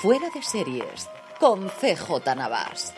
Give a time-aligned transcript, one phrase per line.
[0.00, 2.94] Fuera de Series con CJ Navas.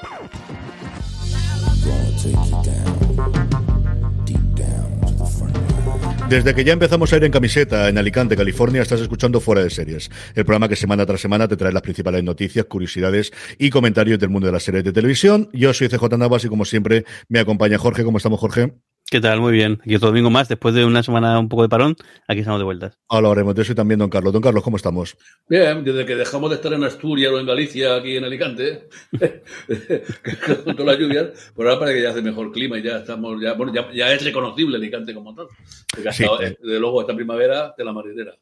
[6.29, 9.71] Desde que ya empezamos a ir en camiseta en Alicante, California, estás escuchando Fuera de
[9.71, 14.21] Series, el programa que semana tras semana te trae las principales noticias, curiosidades y comentarios
[14.21, 15.49] del mundo de las series de televisión.
[15.53, 18.05] Yo soy CJ Navas y como siempre me acompaña Jorge.
[18.05, 18.75] ¿Cómo estamos, Jorge?
[19.13, 19.43] ¿Qué tal?
[19.43, 19.79] Muy bien.
[19.83, 22.65] Aquí otro domingo más, después de una semana un poco de parón, aquí estamos de
[22.65, 22.99] vueltas.
[23.11, 24.33] Ahora haremos de eso y también don Carlos.
[24.33, 25.19] Don Carlos, ¿cómo estamos?
[25.51, 28.89] Bien, desde que dejamos de estar en Asturias o en Galicia, aquí en Alicante,
[30.65, 33.39] con todas las lluvias, por ahora parece que ya hace mejor clima y ya estamos,
[33.39, 35.47] ya, bueno, ya, ya es reconocible Alicante como tal.
[35.95, 36.25] Porque Sí.
[36.25, 38.33] eh, desde luego, esta primavera de la marinera.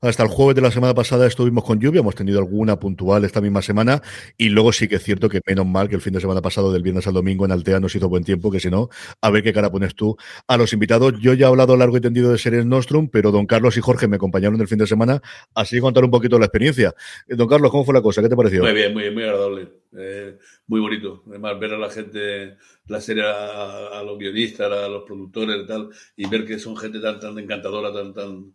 [0.00, 3.40] Hasta el jueves de la semana pasada estuvimos con lluvia, hemos tenido alguna puntual esta
[3.40, 4.02] misma semana
[4.36, 6.72] y luego sí que es cierto que menos mal que el fin de semana pasado,
[6.72, 8.88] del viernes al domingo en Altea, nos hizo buen tiempo, que si no,
[9.20, 10.16] a ver qué cara pones tú
[10.46, 11.14] a los invitados.
[11.20, 14.08] Yo ya he hablado largo y tendido de Series Nostrum, pero don Carlos y Jorge
[14.08, 15.20] me acompañaron el fin de semana,
[15.54, 16.94] así contar un poquito la experiencia.
[17.26, 18.22] Eh, Don Carlos, ¿cómo fue la cosa?
[18.22, 18.62] ¿Qué te pareció?
[18.62, 19.68] Muy bien, muy bien, muy agradable.
[19.96, 21.22] Eh, muy bonito.
[21.28, 25.66] Además, ver a la gente, la serie, a, a los guionistas, a los productores y
[25.66, 28.54] tal, y ver que son gente tan, tan encantadora, tan, tan,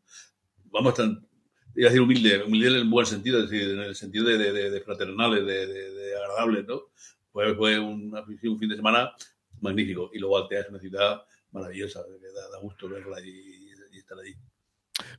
[0.74, 1.26] vamos, tan,
[1.76, 4.38] iba a decir humilde, humilde en el buen sentido, es decir, en el sentido de,
[4.38, 6.82] de, de- fraternales, de, de, agradables, ¿no?
[7.32, 8.12] Fue, fue un,
[8.60, 9.12] fin de semana
[9.62, 10.10] magnífico.
[10.14, 14.36] Y luego Altea es una ciudad maravillosa, que da, gusto verla y, y estar allí.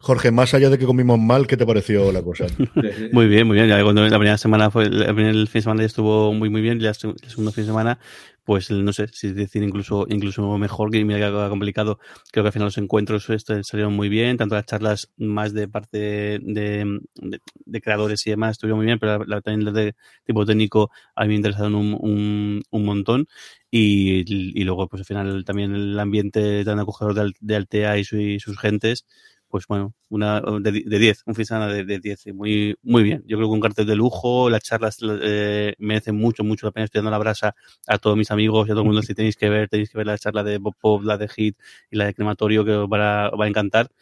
[0.04, 2.44] Jorge, más allá de que comimos mal, ¿qué te pareció la cosa?
[3.12, 3.68] Muy bien, muy bien.
[3.68, 6.60] Ya cuando la primera semana fue, el primer fin de semana ya estuvo muy, muy
[6.60, 6.78] bien.
[6.78, 7.98] Y el segundo fin de semana,
[8.44, 11.98] pues no sé si decir incluso, incluso mejor, que mira que complicado.
[12.30, 15.68] Creo que al final los encuentros este, salieron muy bien, tanto las charlas más de
[15.68, 19.72] parte de, de, de creadores y demás estuvieron muy bien, pero la, la, también las
[19.72, 23.26] de tipo técnico a mí me interesaron un, un, un montón.
[23.70, 24.22] Y,
[24.60, 28.18] y, luego, pues al final también el ambiente tan acogedor de, de Altea y, su,
[28.18, 29.06] y sus gentes,
[29.54, 33.22] pues bueno, una de 10, un fin de semana de 10, muy, muy bien.
[33.24, 36.86] Yo creo que un cartel de lujo, las charlas eh, merecen mucho, mucho la pena.
[36.86, 37.54] Estoy dando la brasa
[37.86, 39.98] a todos mis amigos y a todo el mundo si tenéis que ver, tenéis que
[39.98, 41.56] ver la charla de Bob Pop, la de Hit
[41.88, 43.92] y la de Crematorio que os va a, os va a encantar.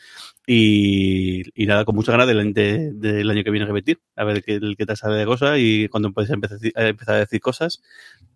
[0.46, 4.24] Y, y, nada, con mucha ganas del, de, del año que viene a repetir, a
[4.24, 7.82] ver qué, qué te sale de cosas y cuando puedes empezar, empezar a decir cosas,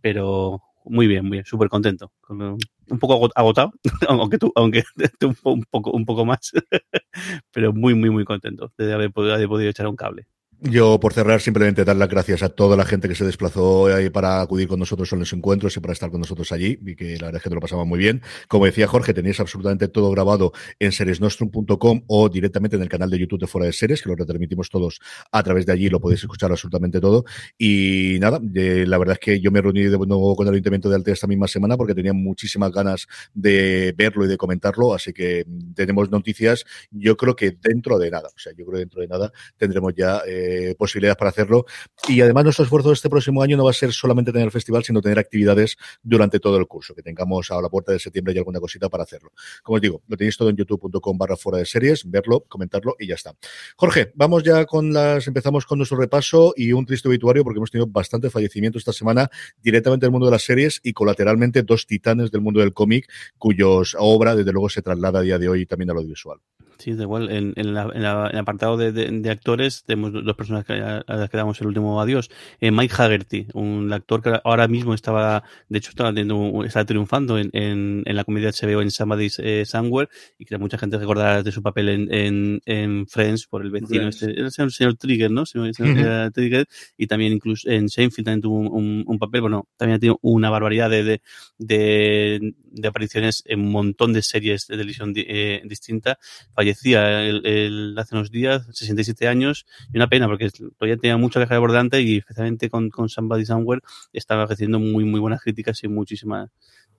[0.02, 2.12] pero muy bien, muy bien, súper contento.
[2.28, 3.72] Un poco agotado,
[4.08, 4.84] aunque tú, aunque
[5.18, 6.52] tú un poco, un poco más,
[7.52, 10.26] pero muy, muy, muy contento de haber podido, haber podido echar un cable.
[10.62, 14.08] Yo, por cerrar, simplemente dar las gracias a toda la gente que se desplazó ahí
[14.08, 17.18] para acudir con nosotros en los encuentros y para estar con nosotros allí, y que
[17.18, 18.22] la verdad es que te lo pasamos muy bien.
[18.48, 23.18] Como decía Jorge, tenéis absolutamente todo grabado en seriesnostrum.com o directamente en el canal de
[23.18, 24.98] YouTube de Fuera de Series, que lo retransmitimos todos
[25.30, 27.26] a través de allí, lo podéis escuchar absolutamente todo.
[27.58, 30.88] Y nada, eh, la verdad es que yo me reuní de nuevo con el Ayuntamiento
[30.88, 35.12] de Altea esta misma semana porque tenía muchísimas ganas de verlo y de comentarlo, así
[35.12, 35.44] que
[35.74, 39.08] tenemos noticias, yo creo que dentro de nada, o sea, yo creo que dentro de
[39.08, 40.22] nada tendremos ya...
[40.26, 40.45] Eh,
[40.78, 41.66] posibilidades para hacerlo.
[42.08, 44.84] Y además nuestro esfuerzo este próximo año no va a ser solamente tener el festival,
[44.84, 48.38] sino tener actividades durante todo el curso, que tengamos a la puerta de septiembre y
[48.38, 49.32] alguna cosita para hacerlo.
[49.62, 53.06] Como os digo, lo tenéis todo en youtube.com barra fuera de series, verlo, comentarlo y
[53.06, 53.34] ya está.
[53.76, 57.70] Jorge, vamos ya con las, empezamos con nuestro repaso y un triste obituario porque hemos
[57.70, 59.30] tenido bastante fallecimiento esta semana
[59.62, 63.96] directamente del mundo de las series y colateralmente dos titanes del mundo del cómic cuyos
[63.98, 66.38] obra desde luego se traslada a día de hoy también al audiovisual.
[66.78, 67.30] Sí, da igual.
[67.30, 71.30] En, la, en, la, el apartado de, de, de, actores tenemos personas que, a las
[71.30, 72.30] que damos el último adiós.
[72.60, 77.38] Eh, Mike Haggerty, un actor que ahora mismo estaba, de hecho, estaba, teniendo, estaba triunfando
[77.38, 80.08] en, en, en, la comedia HBO en Somebody's eh, Somewhere
[80.38, 84.26] y que mucha gente recordará de su papel en, en, Friends por el vecino, este,
[84.38, 85.46] el señor Trigger, ¿no?
[85.46, 86.32] Señor, señor, -huh.
[86.32, 86.66] Trigger,
[86.96, 90.18] y también incluso en Seinfeld también tuvo un, un, un, papel, bueno, también ha tenido
[90.22, 91.20] una barbaridad de,
[91.58, 96.16] de, de apariciones en un montón de series de televisión eh, distintas.
[96.54, 101.34] Fallecía el, el, hace unos días, 67 años, y una pena porque todavía tenía mucho
[101.38, 103.82] que dejar por delante y especialmente con, con Somebody Somewhere
[104.12, 106.50] estaba recibiendo muy, muy buenas críticas y muchísimas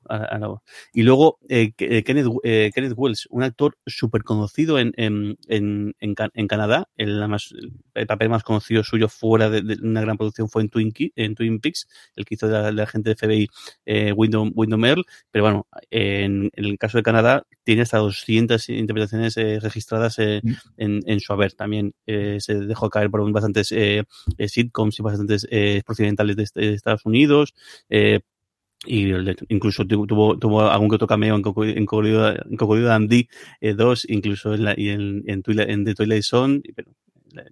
[0.09, 0.61] a- a la voz.
[0.93, 5.37] Y luego eh, que- eh, Kenneth, eh, Kenneth Wells, un actor súper conocido en, en,
[5.47, 6.89] en, en, Ca- en Canadá.
[6.97, 7.53] El, más-
[7.93, 11.35] el papel más conocido suyo fuera de, de una gran producción fue en Twin, en
[11.35, 13.47] Twin Peaks, el que hizo de la, de la gente de FBI
[13.85, 15.05] eh, Wyndham, Wyndham Earl.
[15.31, 20.51] Pero bueno, en, el caso de Canadá, tiene hasta 200 interpretaciones eh, registradas Mm.
[20.77, 21.53] en, en su haber.
[21.53, 23.73] También se dejó caer por bastantes
[24.47, 25.47] sitcoms y bastantes
[25.85, 27.53] procedimentales de, est- de Estados Unidos.
[27.89, 28.21] eh,
[28.85, 29.11] y
[29.49, 32.89] incluso tu- tuvo, tuvo algún que otro cameo en, Coco- en Cocodrilo en Cocodrilo
[33.61, 36.91] eh, 2, incluso en, la, y en, en, Twilight, en The Twilight Zone, pero,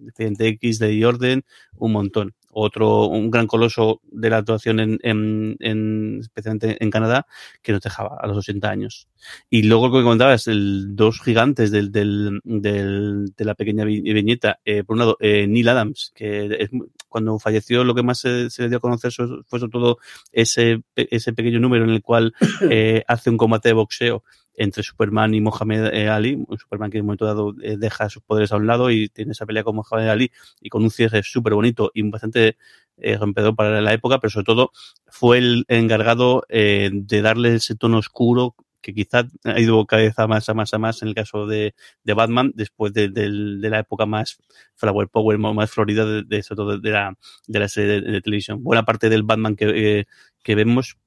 [0.06, 1.42] Expediente X de Jordan,
[1.76, 2.34] un montón.
[2.58, 7.26] Otro, un gran coloso de la actuación en, en, en- especialmente en Canadá,
[7.62, 9.08] que nos dejaba a los 80 años.
[9.50, 14.00] Y luego lo que comentabas, el dos gigantes del, del, del- de la pequeña vi-
[14.00, 14.58] viñeta.
[14.64, 16.70] Eh, por un lado, eh, Neil Adams, que es
[17.10, 19.12] cuando falleció lo que más se, se le dio a conocer
[19.46, 19.98] fue sobre todo
[20.32, 22.32] ese, ese pequeño número en el cual
[22.70, 24.22] eh, hace un combate de boxeo
[24.56, 26.34] entre Superman y Mohamed eh, Ali.
[26.46, 29.08] Un Superman que en un momento dado eh, deja sus poderes a un lado y
[29.08, 32.56] tiene esa pelea con Mohamed Ali y con un cierre súper bonito y bastante
[32.98, 34.70] eh, rompedor para la época, pero sobre todo
[35.06, 40.18] fue el encargado eh, de darle ese tono oscuro que quizá ha ido cada vez
[40.18, 41.74] a más a más a más en el caso de,
[42.04, 44.38] de Batman después de, del- de la época más
[44.76, 46.44] flower power más florida de, de,
[46.82, 47.18] de la,
[47.48, 50.06] de la serie de, de televisión buena parte del Batman que, eh,
[50.44, 50.98] que vemos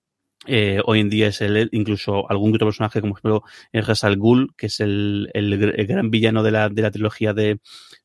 [0.48, 3.44] eh, hoy en día es el, incluso algún otro personaje como por ejemplo
[3.74, 6.82] el Ra's al Ghul que es el, el, gr- el gran villano de la, de
[6.82, 7.60] la trilogía de,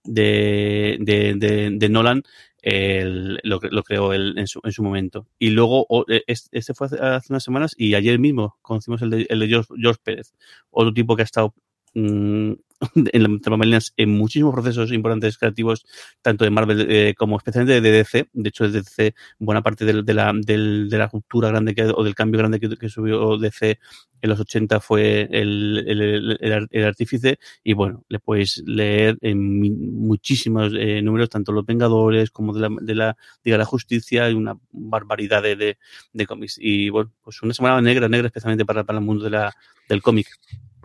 [0.04, 2.22] de, de, de, Nolan
[2.62, 5.26] el- lo, lo creó él en su, en su momento.
[5.38, 5.86] Y luego,
[6.26, 10.00] es- este fue hace, unas semanas y ayer mismo conocimos el de, el de George
[10.02, 10.32] Pérez,
[10.70, 11.54] otro tipo que ha estado
[11.94, 12.52] mm,
[13.12, 15.86] en la entre bambalinas en muchísimos procesos importantes creativos,
[16.22, 18.28] tanto de Marvel eh, como especialmente de DC.
[18.32, 22.04] De hecho, de DC, buena parte del- de, la, del- de la ruptura grande o
[22.04, 23.78] del cambio grande que, subió DC
[24.20, 26.38] en los 80 fue el, el,
[26.70, 27.38] el- artífice.
[27.62, 29.60] Y bueno, le podéis leer en
[30.06, 34.28] muchísimos eh, números, tanto Los Vengadores como de la, de la Liga de la Justicia,
[34.30, 35.78] y una barbaridad de, de,
[36.12, 36.56] de cómics.
[36.60, 39.54] Y bueno, pues una semana negra, negra especialmente para, para el mundo de la,
[39.88, 40.26] del cómic.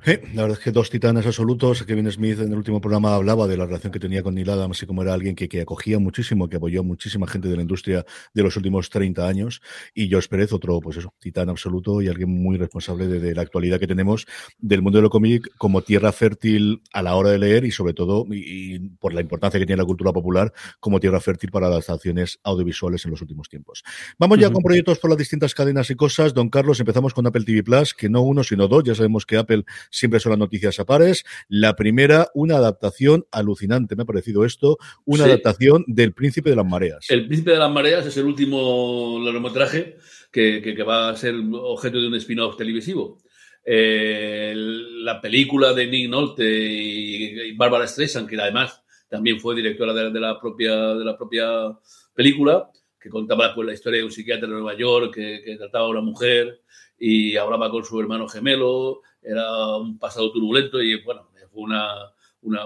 [0.06, 1.84] Sí, la verdad es que dos titanes absolutos.
[1.84, 4.82] Kevin Smith en el último programa hablaba de la relación que tenía con Neil Adams
[4.82, 7.62] y como era alguien que, que acogía muchísimo, que apoyó a muchísima gente de la
[7.62, 9.62] industria de los últimos 30 años.
[9.94, 13.42] Y George Pérez, otro, pues eso, titán absoluto y alguien muy responsable de, de la
[13.42, 14.26] actualidad que tenemos
[14.58, 17.94] del mundo de lo cómic como tierra fértil a la hora de leer y sobre
[17.94, 21.70] todo, y, y por la importancia que tiene la cultura popular, como tierra fértil para
[21.70, 23.84] las acciones audiovisuales en los últimos tiempos.
[24.18, 26.34] Vamos ya con proyectos por las distintas cadenas y cosas.
[26.34, 28.84] Don Carlos, empezamos con Apple TV Plus, que no uno, sino dos.
[28.84, 31.24] Ya sabemos que Apple siempre son las noticias a pares.
[31.48, 35.30] La primera, una adaptación alucinante, me ha parecido esto, una Sí.
[35.32, 37.06] adaptación del Príncipe de las Mareas.
[37.10, 39.98] El Príncipe de las Mareas es el último largometraje
[40.32, 43.18] que, que- que va a ser objeto de un spin-off televisivo.
[43.66, 49.94] Eh, la película de Nick Nolte y, y Barbara Streisand, que además también fue directora
[49.94, 51.78] de, de la, propia, de la propia
[52.14, 52.70] película,
[53.00, 55.90] que contaba pues, la historia de un psiquiatra en Nueva York que, que trataba a
[55.90, 56.62] una mujer
[56.98, 62.12] y hablaba con su hermano gemelo, era un pasado turbulento y bueno, fue una,
[62.42, 62.64] una,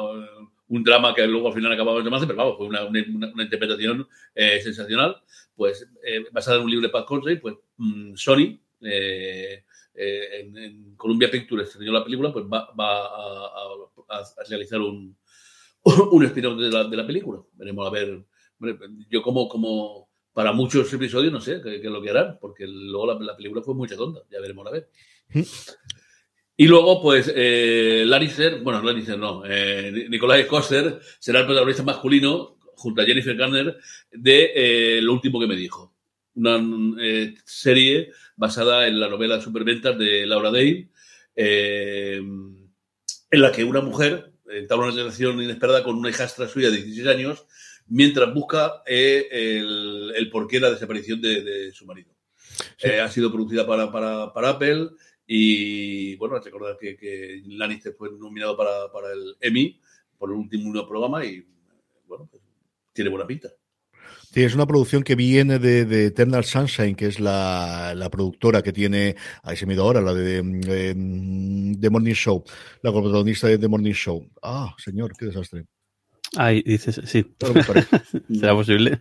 [0.67, 3.43] un drama que luego al final acababa de tomarse, pero vamos, fue una, una, una
[3.43, 5.21] interpretación eh, sensacional.
[5.55, 9.63] Pues eh, basada en un libro de Pat Conroy, pues mm, Sony, eh,
[9.95, 13.45] eh, en, en, Columbia Pictures estrenó la película, pues va, va a,
[14.09, 15.15] a, a, realizar un,
[16.11, 17.41] un spin-off de la, de la película.
[17.53, 18.23] Veremos a ver.
[19.09, 23.13] Yo como, como para muchos episodios no sé qué, es lo que harán, porque luego
[23.13, 24.89] la, la, película fue muy redonda, ya veremos a ver.
[26.55, 32.57] Y luego, pues, eh, Lannister, bueno, Lannister no, eh, Nicolás Coster será el protagonista masculino,
[32.75, 33.77] junto a Jennifer Garner,
[34.11, 35.95] de eh, Lo último que me dijo.
[36.35, 36.61] Una
[37.01, 40.89] eh, serie basada en la novela Superventas de Laura Day,
[41.35, 46.77] eh, en la que una mujer entabla una relación inesperada con una hijastra suya de
[46.77, 47.45] 16 años,
[47.87, 52.13] mientras busca el, el porqué de la desaparición de, de su marido.
[52.77, 52.89] Sí.
[52.89, 54.89] ha sido producida para, para, para Apple.
[55.25, 59.79] Y bueno, recordar que, que Lannister fue nominado para, para, el Emmy
[60.17, 61.45] por el último programa y
[62.07, 62.43] bueno, pues,
[62.91, 63.49] tiene buena pinta.
[64.33, 68.63] Sí, es una producción que viene de, de Eternal Sunshine, que es la, la, productora
[68.63, 72.43] que tiene, ahí se me ahora, la de, de, de Morning Show,
[72.81, 74.27] la protagonista de The Morning Show.
[74.41, 75.65] Ah, señor, qué desastre.
[76.35, 77.25] Ahí dices, sí.
[78.39, 78.99] ¿Será posible?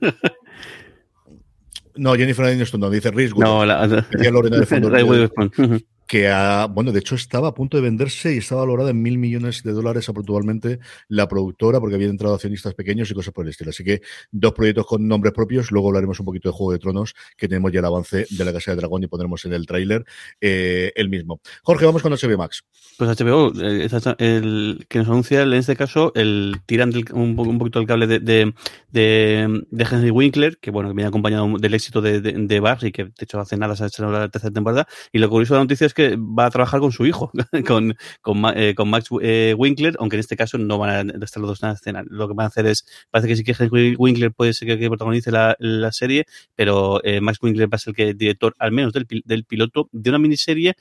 [1.94, 4.90] No, Jennifer Aniston no, dice Reese No, la, decía Lorena de fondo.
[6.12, 9.16] que, ha, bueno, de hecho estaba a punto de venderse y estaba valorada en mil
[9.16, 10.78] millones de dólares aproximadamente
[11.08, 13.70] la productora, porque había entrado accionistas pequeños y cosas por el estilo.
[13.70, 17.14] Así que dos proyectos con nombres propios, luego hablaremos un poquito de Juego de Tronos,
[17.34, 20.04] que tenemos ya el avance de la Casa de Dragón y pondremos en el tráiler
[20.38, 21.40] eh, el mismo.
[21.62, 22.62] Jorge, vamos con HBO Max.
[22.98, 23.88] Pues HBO, eh,
[24.18, 28.20] el que nos anuncia en este caso el tirando un, un, poquito el cable de,
[28.20, 28.52] de,
[28.90, 32.92] de, de, Henry Winkler, que bueno, que viene acompañado del éxito de, de, de Barry,
[32.92, 34.86] que de hecho hace nada se ha hecho la tercera temporada.
[35.10, 37.30] Y lo curioso de la noticia es que va a trabajar con su hijo,
[37.66, 41.50] con, con, eh, Max eh, Winkler, aunque en este caso no van a estar los
[41.50, 42.04] dos en la escena.
[42.06, 44.88] Lo que van a hacer es, parece que sí que Winkler puede ser que, que
[44.88, 48.72] protagonice la, la, serie, pero eh, Max Winkler va a ser el que director, al
[48.72, 50.74] menos del, del piloto, de una miniserie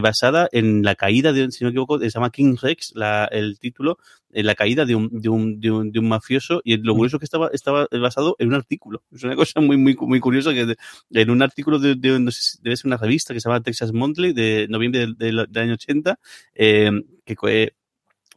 [0.00, 3.58] basada en la caída de, si no me equivoco, se llama King Rex, la, el
[3.58, 3.98] título,
[4.32, 7.16] en la caída de un, de un, de un, de un mafioso, y lo curioso
[7.16, 9.02] es que estaba, estaba basado en un artículo.
[9.12, 10.74] Es una cosa muy, muy, muy curiosa que
[11.10, 13.92] en un artículo de, de, no sé, debe ser una revista que se llama Texas
[13.92, 16.18] Monthly de noviembre del, del, del año 80,
[16.54, 16.90] eh,
[17.24, 17.36] que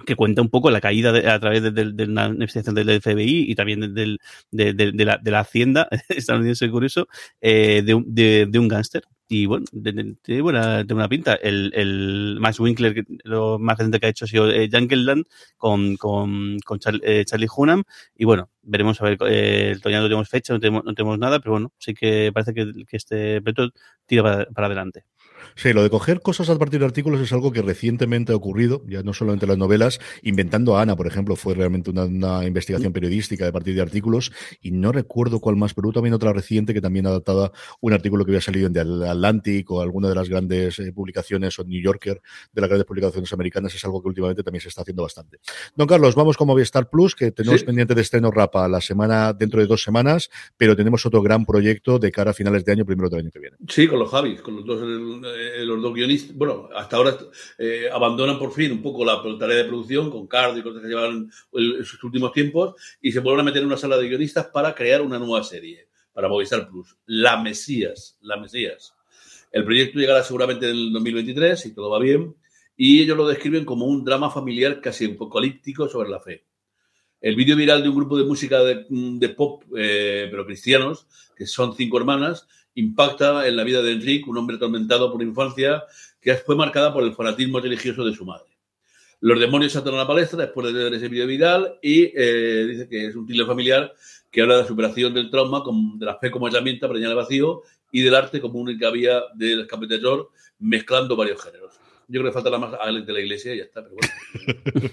[0.06, 3.02] que cuenta un poco la caída de, a través de, de, de, una investigación del
[3.02, 4.18] FBI y también de,
[4.52, 7.08] de la, de, la, Hacienda estadounidense curioso
[7.40, 9.04] eh, de, de, de un gángster.
[9.28, 9.66] Y bueno,
[10.24, 11.34] tiene buena, de una pinta.
[11.36, 15.26] El, el Max Winkler, lo más reciente que ha hecho ha sido eh, Land
[15.58, 17.84] con, con, con Char, eh, Charlie Hunnam.
[18.16, 21.40] Y bueno, veremos a ver, eh, todavía no tenemos fecha, no tenemos, no tenemos nada,
[21.40, 23.70] pero bueno, sí que parece que, que este proyecto
[24.06, 25.06] tira para, para adelante.
[25.56, 28.84] Sí, lo de coger cosas a partir de artículos es algo que recientemente ha ocurrido,
[28.88, 32.94] ya no solamente las novelas, inventando a Ana, por ejemplo, fue realmente una, una investigación
[32.94, 36.82] periodística de partir de artículos, y no recuerdo cuál más, pero también otra reciente que
[36.82, 40.80] también adaptaba un artículo que había salido en The Atlantic o alguna de las grandes
[40.80, 42.22] eh, publicaciones o New Yorker
[42.52, 45.40] de las grandes publicaciones americanas, es algo que últimamente también se está haciendo bastante.
[45.76, 47.66] Don Carlos, vamos con Movistar Plus, que tenemos sí.
[47.66, 52.00] pendiente de estreno Rapa la semana, dentro de dos semanas, pero tenemos otro gran proyecto
[52.00, 53.58] de cara a finales de año, primero del año que viene.
[53.68, 54.82] Sí, con los Javis, con los dos,
[55.36, 57.18] eh, los dos guionistas, bueno, hasta ahora
[57.58, 60.88] eh, abandonan por fin un poco la tarea de producción con Card y cosas que
[60.88, 64.48] llevan en sus últimos tiempos y se vuelven a meter en una sala de guionistas
[64.48, 68.96] para crear una nueva serie para Movistar Plus, La Mesías, La Mesías.
[69.52, 72.36] El proyecto llegará seguramente en el 2023, si todo va bien,
[72.78, 76.46] y ellos lo describen como un drama familiar casi apocalíptico sobre la fe.
[77.22, 81.48] El vídeo viral de un grupo de música de, de pop, eh, pero cristianos, que
[81.48, 85.84] son cinco hermanas, impacta en la vida de Enrique, un hombre atormentado por infancia
[86.22, 88.50] que fue marcada por el fanatismo religioso de su madre.
[89.22, 92.88] Los demonios saltan a la palestra después de ver ese vídeo viral y eh, dice
[92.88, 93.94] que es un thriller familiar
[94.30, 97.14] que habla de la superación del trauma, con, de la fe como herramienta para llenar
[97.14, 99.88] el vacío y del arte como única vía del escape
[100.60, 101.85] mezclando varios géneros.
[102.08, 104.92] Yo creo que falta la más a de la iglesia y ya está, pero bueno.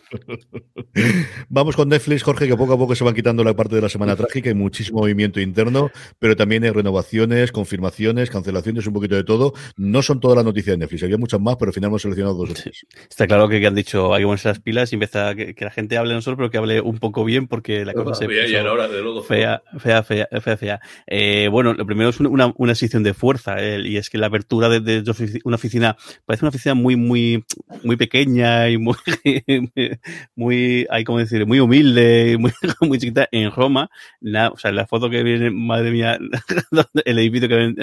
[1.49, 3.89] Vamos con Netflix, Jorge, que poco a poco se van quitando la parte de la
[3.89, 9.25] semana trágica, hay muchísimo movimiento interno, pero también hay renovaciones, confirmaciones, cancelaciones, un poquito de
[9.25, 9.53] todo.
[9.77, 12.37] No son todas las noticias de Netflix, había muchas más, pero al final hemos seleccionado
[12.37, 12.87] dos o tres.
[13.09, 15.55] Está claro que, que han dicho, hay que ponerse las pilas y empezar a que,
[15.55, 18.15] que, la gente hable no solo, pero que hable un poco bien, porque la cosa
[18.15, 20.81] se fea, ahora, de luego, fea, fea, fea, fea, fea.
[21.07, 24.27] Eh, bueno, lo primero es una, una sección de fuerza, eh, y es que la
[24.27, 27.45] apertura de, de, una oficina, parece una oficina muy, muy,
[27.83, 28.97] muy pequeña y muy,
[30.35, 33.91] muy, hay como decir, muy humilde, muy, muy chiquita en Roma.
[34.21, 36.19] La, o sea, la foto que viene, madre mía,
[37.05, 37.75] el edificio que,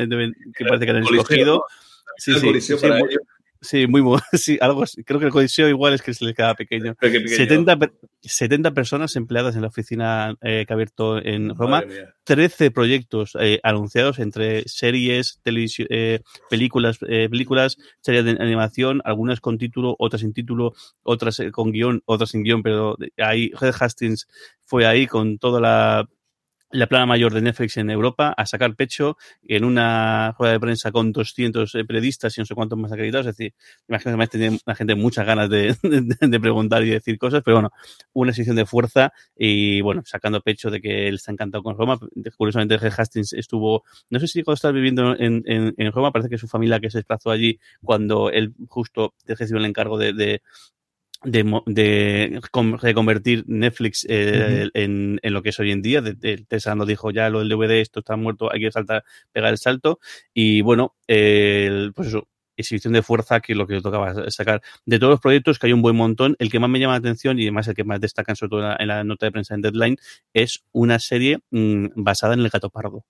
[0.56, 1.64] que parece que han escogido.
[2.18, 3.18] Sí, sí, sí, muy,
[3.62, 4.02] sí, muy,
[4.34, 4.84] sí, algo.
[5.06, 6.96] Creo que el codiseo igual es que se le queda pequeño.
[6.96, 7.28] pequeño.
[7.28, 7.78] 70,
[8.22, 11.84] 70 personas empleadas en la oficina eh, que ha abierto en Roma.
[12.30, 19.40] 13 proyectos eh, anunciados entre series, televisión, eh, películas, eh, películas, series de animación, algunas
[19.40, 24.28] con título, otras sin título, otras con guion, otras sin guion, pero ahí Red Hastings
[24.64, 26.08] fue ahí con toda la
[26.72, 30.92] la plana mayor de Netflix en Europa a sacar pecho en una rueda de prensa
[30.92, 33.28] con 200 periodistas y no sé cuántos más acreditados.
[33.28, 33.54] Es decir,
[33.88, 37.72] imagino que tiene la gente muchas ganas de, preguntar y decir cosas, pero bueno,
[38.14, 41.98] una sección de fuerza y bueno, sacando pecho de que él está encantado con Roma.
[42.38, 46.30] Curiosamente, Red Hastings estuvo, no sé si cuando estaba viviendo en, en, en, Roma, parece
[46.30, 50.42] que su familia que se desplazó allí cuando él justo recibió el encargo de, de
[51.24, 52.40] de, de
[52.82, 54.72] reconvertir Netflix eh, uh -huh.
[54.74, 56.02] en, en, lo que es hoy en día.
[56.02, 59.04] De, de, Tesla nos dijo ya lo del DVD, esto está muerto, hay que saltar,
[59.32, 60.00] pegar el salto.
[60.34, 64.62] Y bueno, eh, pues eso, exhibición de fuerza, que es lo que tocaba sacar.
[64.86, 67.00] De todos los proyectos, que hay un buen montón, el que más me llama la
[67.00, 69.32] atención y además el que más destacan, sobre todo en la, en la nota de
[69.32, 69.98] prensa en Deadline,
[70.34, 73.06] es una serie mmm, basada en el gato pardo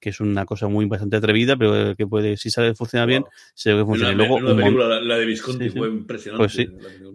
[0.00, 3.24] que es una cosa muy bastante atrevida, pero que puede, si sabe funcionar bien,
[3.54, 4.10] se ve que funciona.
[4.12, 5.78] La, luego, la, película, la, la, de Visconti sí, sí.
[5.78, 6.42] fue impresionante.
[6.42, 6.68] Pues sí,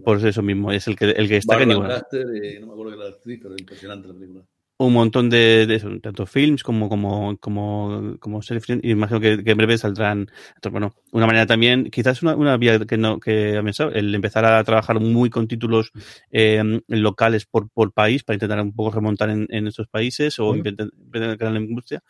[0.04, 1.66] por eso mismo, es el que, el que destaca.
[1.66, 4.44] Caster, eh, no me acuerdo de la actriz, pero impresionante la película.
[4.78, 9.44] un montón de, de eso, tanto films como como como como series y imagino que,
[9.44, 10.28] que en breve saldrán
[10.72, 14.44] bueno una manera también quizás una, una vía que no que ha pensado el empezar
[14.46, 15.92] a trabajar muy con títulos
[16.32, 20.48] eh, locales por, por país para intentar un poco remontar en, en estos países o
[20.48, 20.58] Bueno.
[20.58, 22.04] intentar intentar crear la industria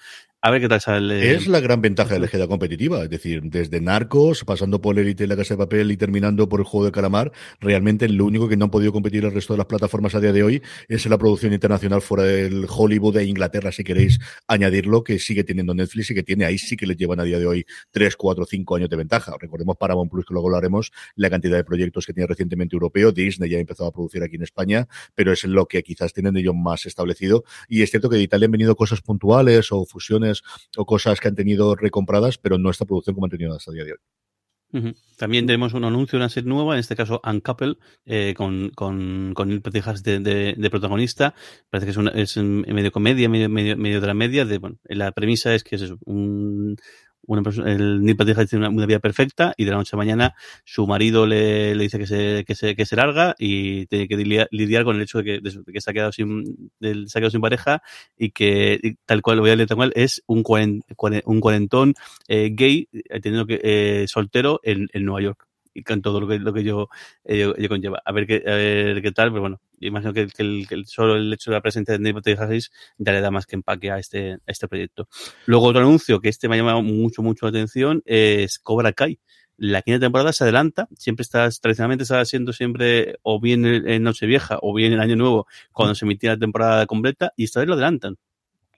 [0.46, 3.44] a ver qué tal sale Es la gran ventaja de la ejida competitiva, es decir,
[3.44, 6.92] desde Narcos, pasando por Elite la Casa de Papel y terminando por el juego de
[6.92, 7.32] calamar,
[7.62, 10.34] realmente lo único que no han podido competir el resto de las plataformas a día
[10.34, 15.18] de hoy es la producción internacional fuera del Hollywood de Inglaterra, si queréis añadirlo, que
[15.18, 17.66] sigue teniendo Netflix y que tiene ahí sí que les llevan a día de hoy
[17.92, 19.38] 3, 4, 5 años de ventaja.
[19.40, 23.14] Recordemos Paramount Plus, que luego lo haremos, la cantidad de proyectos que tiene recientemente europeo,
[23.14, 26.36] Disney ya ha empezado a producir aquí en España, pero es lo que quizás tienen
[26.36, 27.46] ellos más establecido.
[27.70, 30.33] Y es cierto que de Italia han venido cosas puntuales o fusiones
[30.78, 33.76] o cosas que han tenido recompradas, pero no esta producción como han tenido hasta el
[33.76, 34.00] día de hoy.
[35.18, 37.76] También tenemos un anuncio, una serie nueva, en este caso Uncouple,
[38.06, 41.36] eh, con, con, con de, de, protagonista.
[41.70, 44.46] Parece que es, una, es medio comedia, medio, medio, de la media.
[44.46, 46.76] De, bueno, la premisa es que es un,
[47.26, 50.36] una persona, el Neil Patrick tiene una, vida perfecta y de la noche a mañana
[50.66, 54.18] su marido le, le dice que se, que, se, que se larga y tiene que
[54.52, 57.32] lidiar, con el hecho de que, de, que se, ha quedado sin, se ha quedado
[57.32, 57.82] sin pareja
[58.18, 60.84] y que tal cual lo voy a leer tal cual es un, cuarent,
[61.26, 61.94] un cuarentón
[62.28, 66.28] eh, gay eh, teniendo que eh, soltero en, en Nueva York y con todo lo
[66.28, 66.90] que, lo que yo,
[67.26, 68.02] eh, yo conlleva.
[68.06, 70.86] A ver qué, a ver qué tal, pero bueno, imagino que, que, el, que el,
[70.86, 73.92] solo el hecho de la presencia de Neil Harris ya le da más que empaque
[73.92, 75.08] a este, a este proyecto.
[75.46, 79.20] Luego otro anuncio que este me ha llamado mucho, mucho la atención es Cobra Kai.
[79.58, 84.58] La quinta temporada se adelanta, siempre estás, tradicionalmente está siendo siempre o bien en Nochevieja
[84.62, 87.76] o bien en Año Nuevo cuando se emitía la temporada completa y esta vez lo
[87.76, 88.18] adelantan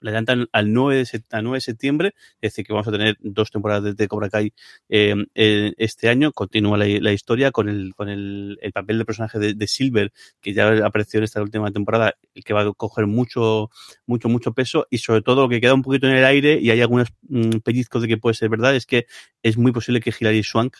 [0.05, 3.17] le adelantan al 9 de, al 9 de septiembre, es decir, que vamos a tener
[3.21, 4.53] dos temporadas de, Cobra Kai
[4.87, 6.31] eh, eh, este año.
[6.31, 10.53] Continúa la, la, historia con el, con el, el papel de personaje de, Silver, que
[10.53, 13.71] ya apareció en esta última temporada, y que va a coger mucho,
[14.05, 16.69] mucho, mucho peso, y sobre todo lo que queda un poquito en el aire, y
[16.69, 19.07] hay algunos mmm, pellizcos de que puede ser verdad, es que
[19.41, 20.75] es muy posible que Hilary Swank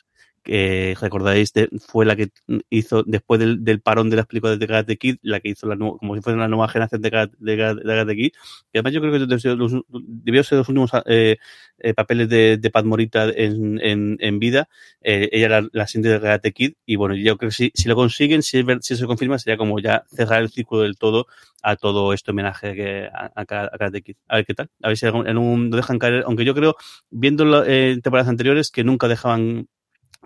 [0.46, 2.30] que recordáis de, fue la que
[2.70, 5.75] hizo después del, del, parón de las películas de Karate Kid, la que hizo la
[5.75, 8.32] como si fuera una nueva generación de Karate, Kid,
[8.72, 11.38] que además yo creo que debió, ser los últimos eh,
[11.80, 14.70] eh, papeles de, de Pat Morita en, en, en vida,
[15.02, 17.90] eh, ella era la siguiente de Karate Kid, y bueno, yo creo que si, si
[17.90, 21.25] lo consiguen, si, se confirma, sería como ya cerrar el círculo del todo
[21.64, 24.16] a todo este homenaje que, a, a, Kid.
[24.28, 26.75] A ver qué tal, a ver si en un, lo dejan caer, aunque yo creo,
[27.10, 29.68] viendo la, eh, temporadas anteriores, que nunca dejaban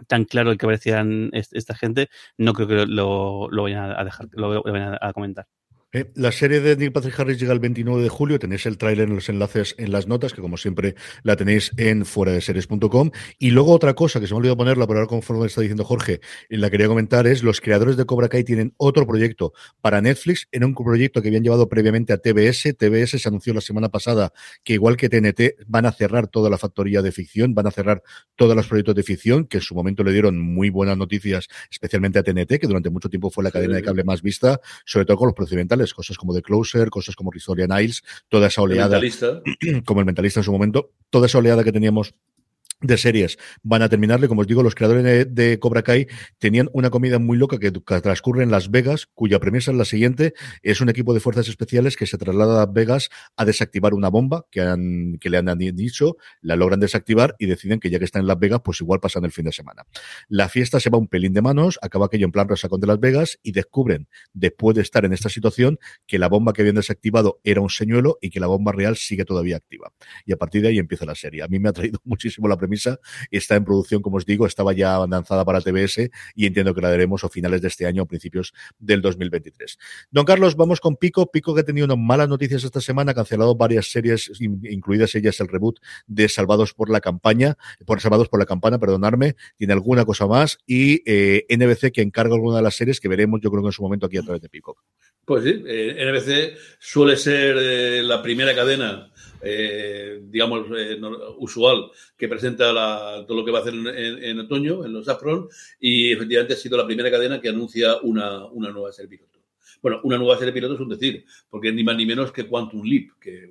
[0.08, 4.28] tan claro el que parecían esta gente, no creo que lo, lo vayan a dejar,
[4.32, 5.48] lo vayan a comentar.
[5.92, 8.38] Eh, la serie de Neil Patrick Harris llega el 29 de julio.
[8.38, 10.94] Tenéis el tráiler en los enlaces en las notas, que como siempre
[11.24, 13.10] la tenéis en fuera de series.com.
[13.40, 15.84] Y luego otra cosa que se me ha olvidado ponerla, pero ahora conforme está diciendo
[15.84, 20.00] Jorge, y la quería comentar, es los creadores de Cobra Kai tienen otro proyecto para
[20.00, 20.48] Netflix.
[20.52, 22.76] Era un proyecto que habían llevado previamente a TBS.
[22.78, 24.32] TBS se anunció la semana pasada
[24.64, 28.04] que igual que TNT van a cerrar toda la factoría de ficción, van a cerrar
[28.36, 32.20] todos los proyectos de ficción, que en su momento le dieron muy buenas noticias, especialmente
[32.20, 35.18] a TNT, que durante mucho tiempo fue la cadena de cable más vista, sobre todo
[35.18, 39.04] con los procedimentales cosas como The Closer, cosas como Ristoria Niles, toda esa oleada, el
[39.04, 39.42] mentalista.
[39.86, 42.14] como el mentalista en su momento, toda esa oleada que teníamos
[42.82, 44.28] de series van a terminarle.
[44.28, 48.44] Como os digo, los creadores de, Cobra Kai tenían una comida muy loca que transcurre
[48.44, 50.34] en Las Vegas, cuya premisa es la siguiente.
[50.62, 54.10] Es un equipo de fuerzas especiales que se traslada a Las Vegas a desactivar una
[54.10, 58.06] bomba que, han, que le han dicho, la logran desactivar y deciden que ya que
[58.06, 59.84] están en Las Vegas, pues igual pasan el fin de semana.
[60.28, 63.00] La fiesta se va un pelín de manos, acaba aquello en plan resacón de Las
[63.00, 67.42] Vegas y descubren, después de estar en esta situación, que la bomba que habían desactivado
[67.44, 69.92] era un señuelo y que la bomba real sigue todavía activa.
[70.26, 71.44] Y a partir de ahí empieza la serie.
[71.44, 72.69] A mí me ha traído muchísimo la premisa
[73.32, 76.90] Está en producción, como os digo, estaba ya lanzada para TBS y entiendo que la
[76.90, 79.78] daremos a finales de este año o principios del 2023.
[80.12, 81.32] Don Carlos, vamos con Pico.
[81.32, 85.40] Pico que ha tenido unas malas noticias esta semana, ha cancelado varias series, incluidas ellas
[85.40, 90.06] el reboot de Salvados por la campaña, por Salvados por la campana, perdonarme, tiene alguna
[90.06, 93.62] cosa más y eh, NBC que encarga alguna de las series que veremos yo creo
[93.64, 94.78] que en su momento aquí a través de Pico.
[95.26, 101.00] Pues sí, eh, NBC suele ser eh, la primera cadena eh, digamos, eh,
[101.38, 102.74] usual que presenta
[103.26, 105.48] todo lo que va a hacer en, otoño, en los Saffron,
[105.80, 109.40] y efectivamente ha sido la primera cadena que anuncia una, una nueva serie piloto.
[109.82, 112.84] Bueno, una nueva serie piloto es un decir, porque ni más ni menos que Quantum
[112.84, 113.50] Leap, que eh,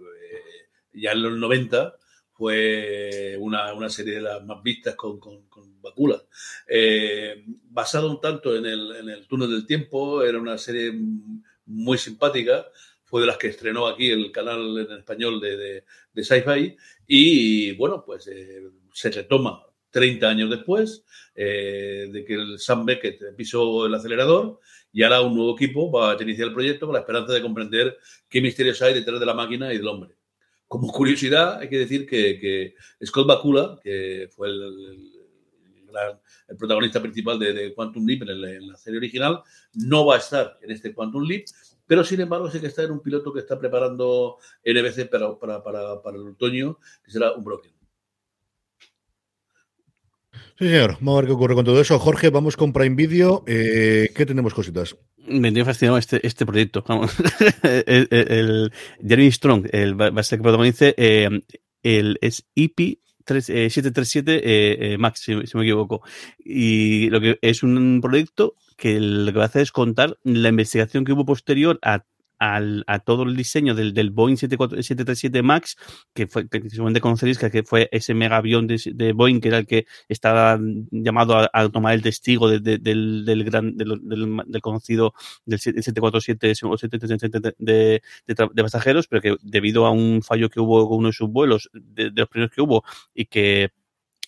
[0.92, 1.94] ya en los 90
[2.32, 6.22] fue una, una serie de las más vistas con, con, con Bakula.
[7.70, 10.92] Basado un tanto en el, en el túnel del tiempo, era una serie
[11.68, 12.66] muy simpática,
[13.08, 17.72] fue de las que estrenó aquí el canal en español de, de, de Sci-Fi y
[17.72, 23.86] bueno, pues eh, se retoma 30 años después eh, de que el Sam Beckett pisó
[23.86, 24.60] el acelerador
[24.92, 27.96] y ahora un nuevo equipo va a iniciar el proyecto con la esperanza de comprender
[28.28, 30.14] qué misterios hay detrás de la máquina y del hombre.
[30.66, 32.74] Como curiosidad, hay que decir que, que
[33.06, 35.18] Scott Bakula, que fue el, el-
[36.58, 39.42] protagonista principal de, Quantum Leap en la serie original,
[39.74, 41.46] no va a estar en este Quantum Leap,
[41.88, 45.60] pero sin embargo sí que está en un piloto que está preparando NBC para, para,
[45.64, 47.72] para, para el otoño, que será un Broken.
[50.58, 50.94] Sí, señor.
[51.00, 51.98] Vamos a ver qué ocurre con todo eso.
[51.98, 53.44] Jorge, vamos con Prime Video.
[53.46, 54.96] Eh, ¿Qué tenemos cositas?
[55.16, 56.84] Me tiene fascinado este, este proyecto.
[56.86, 57.12] Vamos.
[57.62, 58.72] el, el- el
[59.06, 60.94] Jeremy Strong el, va a ser que protagonice.
[60.98, 61.28] eh,
[61.82, 66.02] el, es EP 3, eh, 737 eh, eh, Max, si, si me equivoco.
[66.38, 71.12] Y lo que es un proyecto que lo que hacer es contar la investigación que
[71.12, 72.04] hubo posterior a,
[72.38, 75.76] al- a todo el diseño del, del Boeing 74 737 Max,
[76.14, 79.58] que fue, que seguramente conoceréis, que, fue ese mega avión de, de Boeing, que era
[79.58, 80.58] el que estaba
[80.92, 85.12] llamado a, tomar el testigo de- de- del, del gran, del, del- conocido
[85.44, 88.02] del 747 o 737 de,
[88.62, 92.10] pasajeros, pero que debido a un fallo que hubo con uno de sus vuelos, de,
[92.14, 93.70] los primeros que hubo, y que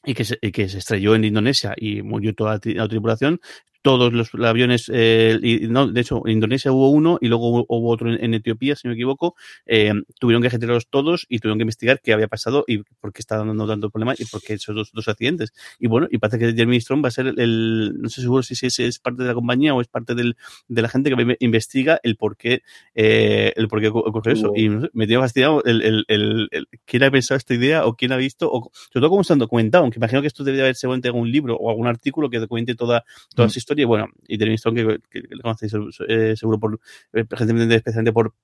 [0.03, 3.39] y que, se, y que se estrelló en Indonesia y murió toda la tripulación.
[3.83, 7.67] Todos los aviones, eh, y, no, de hecho, en Indonesia hubo uno y luego hubo,
[7.67, 9.37] hubo otro en, en Etiopía, si no me equivoco.
[9.65, 13.21] Eh, tuvieron que retirarlos todos y tuvieron que investigar qué había pasado y por qué
[13.21, 15.55] estaba dando tanto problema y por qué esos dos, dos accidentes.
[15.79, 18.43] Y bueno, y parece que Jeremy Strong va a ser el, el- no sé seguro
[18.43, 20.37] si es, es parte de la compañía o es parte del,
[20.69, 22.61] de la gente que investiga el por qué,
[22.95, 24.53] eh, el por qué ocu- ocurrió eso.
[24.57, 28.13] Y me tiene fastidiado el, el, el, el- quién ha pensado esta idea o quién
[28.13, 30.77] ha visto, o sobre todo cómo se han documentado, aunque imagino que esto debería haber
[30.77, 33.51] seguramente algún libro o algún artículo que documente toda, toda Mm.
[33.71, 33.83] Historia.
[33.83, 35.73] Y bueno, y Strong, que, que, que lo conocéis
[36.09, 36.81] eh, seguro por,
[37.15, 38.35] eh, especialmente por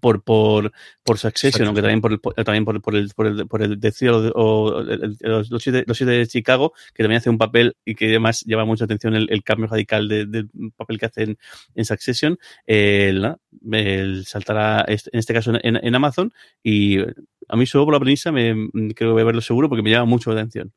[0.00, 0.72] por por
[1.04, 3.78] por Succession, aunque también por el por- también por, por el por el por el
[3.80, 7.38] de Cielo o el- los, los siete, los siete de Chicago que también hace un
[7.38, 11.06] papel y que además llama mucha atención el, el cambio radical de- del papel que
[11.06, 11.38] hace en,
[11.74, 13.36] en Succession el,
[13.72, 18.32] el saltará en este caso en, en Amazon y a mí solo por la premisa
[18.32, 18.54] me
[18.94, 20.72] creo que voy a verlo seguro porque me llama mucho la atención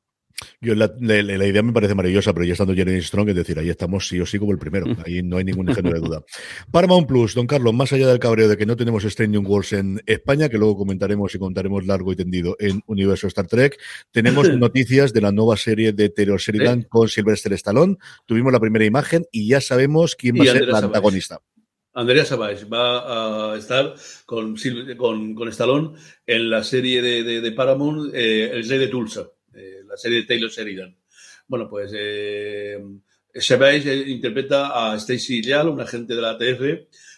[0.60, 3.58] Yo la, la- la idea me parece maravillosa, pero ya estando Jeremy Strong, es decir,
[3.58, 4.86] ahí estamos sí o sí como el primero.
[5.06, 6.24] Ahí no hay ningún género de duda.
[6.72, 10.02] Paramount Plus, don Carlos, más allá del cabreo de que no tenemos Stranger Wars en
[10.06, 13.80] España, que luego comentaremos y contaremos largo y tendido en Universo Star Trek,
[14.12, 17.96] tenemos noticias de la nueva serie de Terror Sheridan con Sylvester Stallone.
[18.26, 21.40] Tuvimos la primera imagen y ya sabemos quién va a ser la antagonista.
[21.98, 23.96] Andrea Savage va a estar
[24.26, 24.58] con,
[24.98, 25.92] con, con Stallone
[26.28, 30.20] en la serie de, de- de Paramount, eh, El Rey de Tulsa, eh, la serie
[30.22, 30.96] de Taylor Sheridan.
[31.48, 32.80] Bueno, pues eh,
[34.08, 36.62] interpreta a Stacy Leal, un agente de la ATF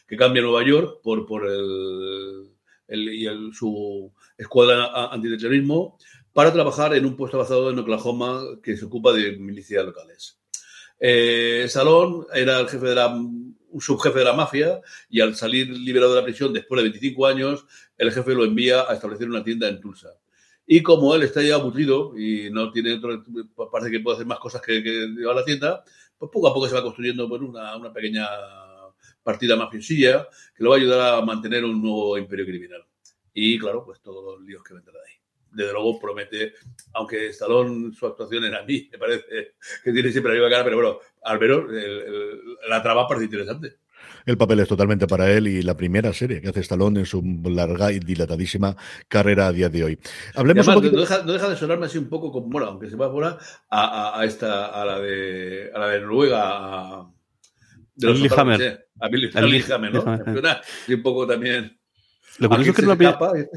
[0.08, 2.50] que cambia a Nueva York por, por el,
[2.88, 5.97] y el- su escuadra antiterrorismo
[6.34, 10.39] para trabajar en un puesto basado en Oklahoma que se ocupa de milicias locales.
[11.00, 15.69] Eh, Salón era el jefe de la, un subjefe de la mafia y al salir
[15.69, 17.65] liberado de la prisión después de 25 años,
[17.97, 20.10] el jefe lo envía a establecer una tienda en Tulsa.
[20.68, 23.24] Y como él está ya aburrido y no tiene otro,
[23.72, 25.84] parece que puede hacer más cosas que, que llevar la tienda,
[26.18, 28.28] pues poco a poco se va construyendo pues, una, una pequeña
[29.24, 32.84] partida mafiosilla que lo va a ayudar a mantener un nuevo imperio criminal.
[33.34, 35.14] Y claro, pues todos los líos que vendrán ahí.
[35.52, 36.54] Desde luego promete,
[36.94, 39.54] aunque Stallone, su actuación era a mí, me parece
[39.84, 43.26] que tiene siempre la misma cara, pero bueno, al verlo, el- el- la trama parece
[43.26, 43.78] interesante.
[44.26, 47.22] El papel es totalmente para él y la primera serie que hace Stallone en su
[47.46, 48.76] larga y dilatadísima
[49.08, 50.00] carrera a día de hoy.
[50.36, 50.96] Hablemos además, un poquito.
[50.96, 53.38] no, deja, no deja de sonarme así un poco como, bueno, aunque se va fuera,
[53.70, 57.12] a, a, a esta, a la de, a la de Noruega, a,
[57.96, 58.62] de A Billy Hammer.
[58.62, 58.80] ¿eh?
[59.00, 60.02] A Billy, Hammer, ¿no?
[60.02, 60.24] Hammer.
[60.34, 61.78] Suena Y un poco también.
[62.39, 63.48] lo curioso es que no la, ¿eh?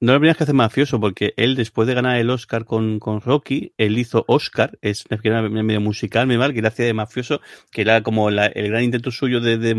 [0.00, 3.20] No primera vez que hace mafioso porque él después de ganar el Oscar con, con
[3.20, 7.40] Rocky él hizo Oscar es una medio musical me mal que él hacía de mafioso
[7.70, 9.74] que era como la- el gran intento suyo de, de,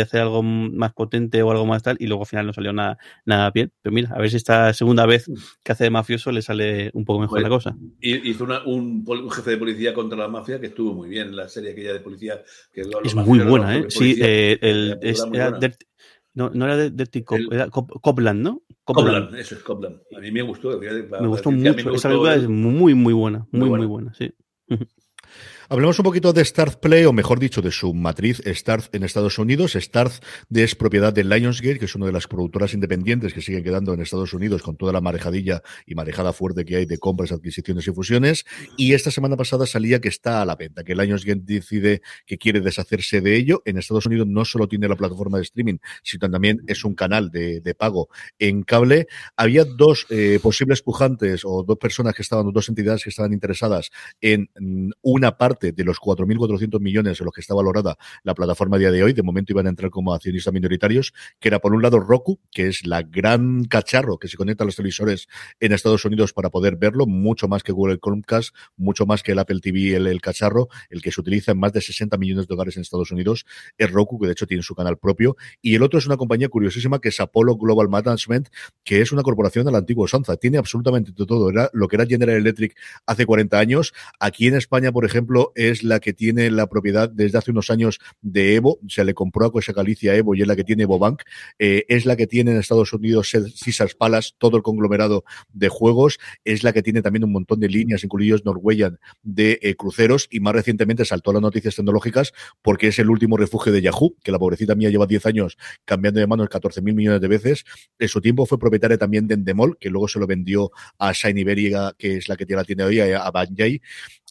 [0.00, 2.98] hacer algo más potente o algo más tal y luego al final no salió nada,
[3.24, 5.30] nada bien pero mira a ver si esta segunda vez
[5.62, 9.50] que hace de mafioso le sale un poco mejor la cosa hizo una- un, jefe
[9.50, 12.42] de policía contra la mafia que estuvo muy bien, la serie aquella de policía.
[12.72, 13.86] Que es muy buena, ¿eh?
[13.88, 15.58] Sí, eh, el, es- era.
[15.58, 15.86] Dirty-
[16.36, 18.62] no, no era de Cop, El- era Cop- Copland, ¿no?
[18.84, 19.96] Copland, eso es Copland.
[20.16, 20.78] A mí me gustó.
[20.78, 21.90] Me gustó mucho.
[21.94, 23.48] Esa película el- es muy, muy buena.
[23.50, 24.32] Muy, Muy buena, sí.
[25.68, 29.36] Hablemos un poquito de Starz Play, o mejor dicho, de su matriz Starz en Estados
[29.36, 29.74] Unidos.
[29.74, 30.20] Starz
[30.54, 34.00] es propiedad de Lionsgate, que es una de las productoras independientes que siguen quedando en
[34.00, 37.90] Estados Unidos con toda la marejadilla y marejada fuerte que hay de compras, adquisiciones y
[37.90, 38.46] fusiones.
[38.76, 42.60] Y esta semana pasada salía que está a la venta, que Lionsgate decide que quiere
[42.60, 43.62] deshacerse de ello.
[43.64, 47.32] En Estados Unidos no solo tiene la plataforma de streaming, sino también es un canal
[47.32, 49.08] de, pago en cable.
[49.36, 53.90] Había dos eh, posibles pujantes o dos personas que estaban, dos entidades que estaban interesadas
[54.20, 58.76] en mm, una parte de los 4.400 millones en los que está valorada la plataforma
[58.76, 59.12] a día de hoy.
[59.12, 62.68] De momento iban a entrar como accionistas minoritarios, que era por un lado Roku, que
[62.68, 65.28] es la gran cacharro que se conecta a los televisores
[65.60, 69.38] en Estados Unidos para poder verlo, mucho más que Google Chromecast, mucho más que el
[69.38, 72.54] Apple TV, el, el cacharro, el que se utiliza en más de 60 millones de
[72.54, 73.46] hogares en Estados Unidos,
[73.78, 75.36] es Roku, que de hecho tiene su canal propio.
[75.62, 78.48] Y el otro es una compañía curiosísima que es Apollo Global Management,
[78.84, 80.36] que es una corporación de la antigua usanza.
[80.36, 81.50] Tiene absolutamente todo.
[81.50, 83.92] Era lo que era General Electric hace 40 años.
[84.20, 87.98] Aquí en España, por ejemplo, es la que tiene la propiedad desde hace unos años
[88.22, 88.78] de Evo.
[88.88, 91.22] Se le compró a Cosa Galicia Evo y es la que tiene Evo Bank.
[91.58, 96.18] Eh, es la que tiene en Estados Unidos Caesars Palace, todo el conglomerado de juegos.
[96.44, 100.28] Es la que tiene también un montón de líneas, incluidos Norwegian, de eh, cruceros.
[100.30, 102.32] Y más recientemente saltó a las noticias tecnológicas
[102.62, 106.20] porque es el último refugio de Yahoo, que la pobrecita mía lleva 10 años cambiando
[106.20, 107.64] de manos 14 mil millones de veces.
[107.98, 111.44] En su tiempo fue propietaria también de Endemol, que luego se lo vendió a Shiny
[111.44, 113.80] Beriga, que es la que la tiene hoy, a Banjay.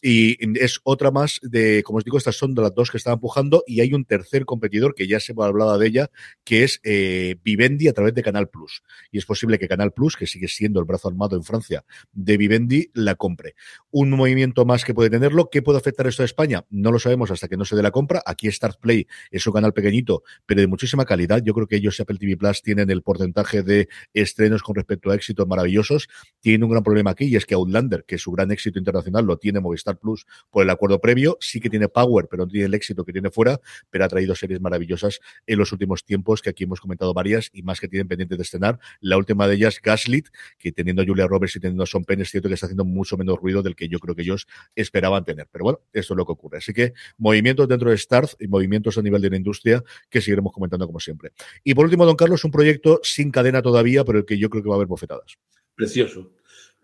[0.02, 3.14] Y es otra más de, como os digo, estas son de las dos que están
[3.14, 6.10] empujando y hay un tercer competidor que ya se hablaba de ella,
[6.44, 8.82] que es eh, Vivendi a través de Canal Plus.
[9.10, 12.36] Y es posible que Canal Plus, que sigue siendo el brazo armado en Francia de
[12.36, 13.54] Vivendi, la compre.
[13.90, 15.48] Un movimiento más que puede tenerlo.
[15.50, 16.66] ¿Qué puede afectar esto a España?
[16.68, 18.22] No lo sabemos hasta que no se dé la compra.
[18.26, 21.42] Aquí Start Play es un canal pequeñito, pero de muchísima calidad.
[21.42, 25.14] Yo creo que ellos, Apple TV Plus, tienen el porcentaje de estrenos con respecto a
[25.14, 26.08] éxitos maravillosos.
[26.40, 29.38] Tienen un gran problema aquí y es que Outlander, que su gran éxito internacional lo
[29.38, 31.38] tiene Movistar Plus por el acuerdo previo.
[31.40, 34.34] Sí que tiene power, pero no tiene el éxito que tiene fuera, pero ha traído
[34.34, 38.08] series maravillosas en los últimos tiempos, que aquí hemos comentado varias y más que tienen
[38.08, 38.78] pendientes de estrenar.
[39.00, 42.20] La última de ellas, Gaslit, que teniendo a Julia Roberts y teniendo a Sean Penn,
[42.20, 45.24] es cierto que está haciendo mucho menos ruido del que yo creo que ellos esperaban
[45.24, 45.48] tener.
[45.52, 46.58] Pero bueno, esto es lo que ocurre.
[46.58, 50.52] Así que movimientos dentro de Starz y movimientos a nivel de la industria que seguiremos
[50.52, 51.32] comentando como siempre.
[51.62, 54.62] Y por último, don Carlos, un proyecto sin cadena todavía, pero el que yo creo
[54.62, 55.36] que va a haber bofetadas.
[55.74, 56.32] Precioso.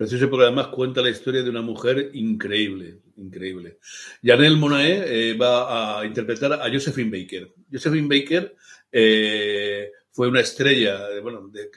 [0.02, 3.78] Precioso porque además cuenta la historia de una mujer increíble, increíble.
[4.20, 7.54] Janelle Monae eh, va a interpretar a Josephine Baker.
[7.72, 8.52] Josephine Baker
[8.90, 11.70] eh, fue una estrella, de, bueno, de,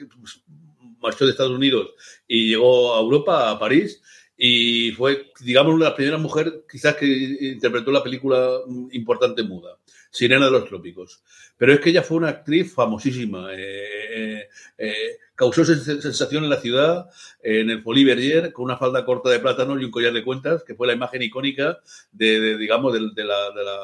[1.00, 1.94] marchó de Estados Unidos
[2.26, 4.02] y llegó a Europa, a París,
[4.36, 8.58] y fue, digamos, la primera mujer quizás que interpretó la película
[8.90, 9.78] importante muda,
[10.10, 11.22] Sirena de los Trópicos.
[11.56, 13.48] Pero es que ella fue una actriz famosísima.
[13.52, 17.10] Eh, eh, causó sensación en la ciudad,
[17.42, 20.64] en el Folie Berger, con una falda corta de plátano y un collar de cuentas,
[20.64, 21.78] que fue la imagen icónica
[22.12, 23.78] de, de digamos, de, de, la, de, la,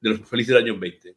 [0.00, 1.16] de los felices años 20.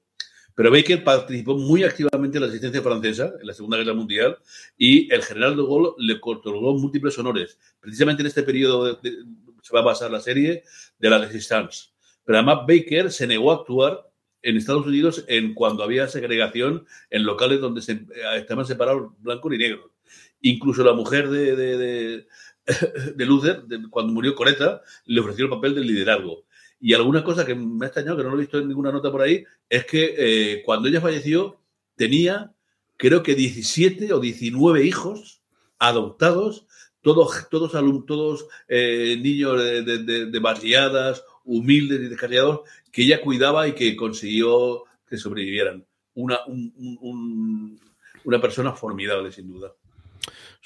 [0.56, 4.40] Pero Baker participó muy activamente en la asistencia francesa en la Segunda Guerra Mundial
[4.76, 7.60] y el general de Gaulle le otorgó múltiples honores.
[7.80, 9.18] Precisamente en este periodo de, de,
[9.62, 10.64] se va a basar la serie
[10.98, 11.90] de la Resistance.
[12.26, 14.07] Pero además Baker se negó a actuar
[14.42, 19.58] en Estados Unidos en cuando había segregación en locales donde se, estaban separados blancos y
[19.58, 19.92] negros.
[20.42, 22.28] Incluso la mujer de, de, de,
[23.16, 26.46] de Luther, cuando murió Coreta, le ofreció el papel del liderazgo.
[26.80, 29.12] Y alguna cosa que me ha extrañado, que no lo he visto en ninguna nota
[29.12, 31.60] por ahí, es que eh, cuando ella falleció
[31.96, 32.54] tenía,
[32.98, 35.42] creo que 17 o 19 hijos
[35.80, 36.68] adoptados,
[37.02, 37.72] todos, todos,
[38.06, 43.96] todos eh, niños de, de, de, barriadas, humildes y descarriados, que ella cuidaba y que
[43.96, 45.86] consiguió que sobrevivieran.
[46.14, 47.80] Una, un, un,
[48.24, 49.74] una persona formidable, sin duda.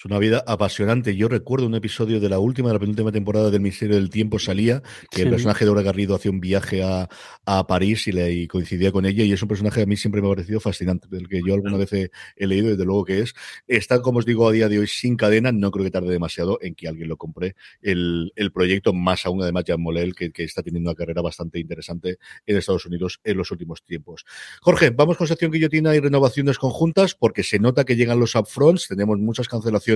[0.02, 1.16] Es una vida apasionante.
[1.16, 4.40] Yo recuerdo un episodio de la última, de la penúltima temporada del Misterio del Tiempo
[4.40, 5.22] salía, que sí.
[5.22, 7.08] el personaje de Aura Garrido hacía un viaje a,
[7.46, 9.96] a París y, le, y, coincidía con ella, y es un personaje que a mí
[9.96, 13.06] siempre me ha parecido fascinante, del que yo alguna vez he, he, leído, desde luego
[13.06, 13.36] que es.
[13.68, 16.58] Está, como os digo, a día de hoy sin cadena, no creo que tarde demasiado
[16.64, 20.46] en que alguien lo compre el, el proyecto, más aún además Jan Molel, que, que,
[20.46, 24.26] está teniendo una carrera bastante interesante en Estados Unidos en los últimos tiempos.
[24.62, 28.88] Jorge, vamos con sección guillotina y renovaciones conjuntas, porque se nota que llegan los upfronts,
[28.88, 29.91] tenemos muchas cancelaciones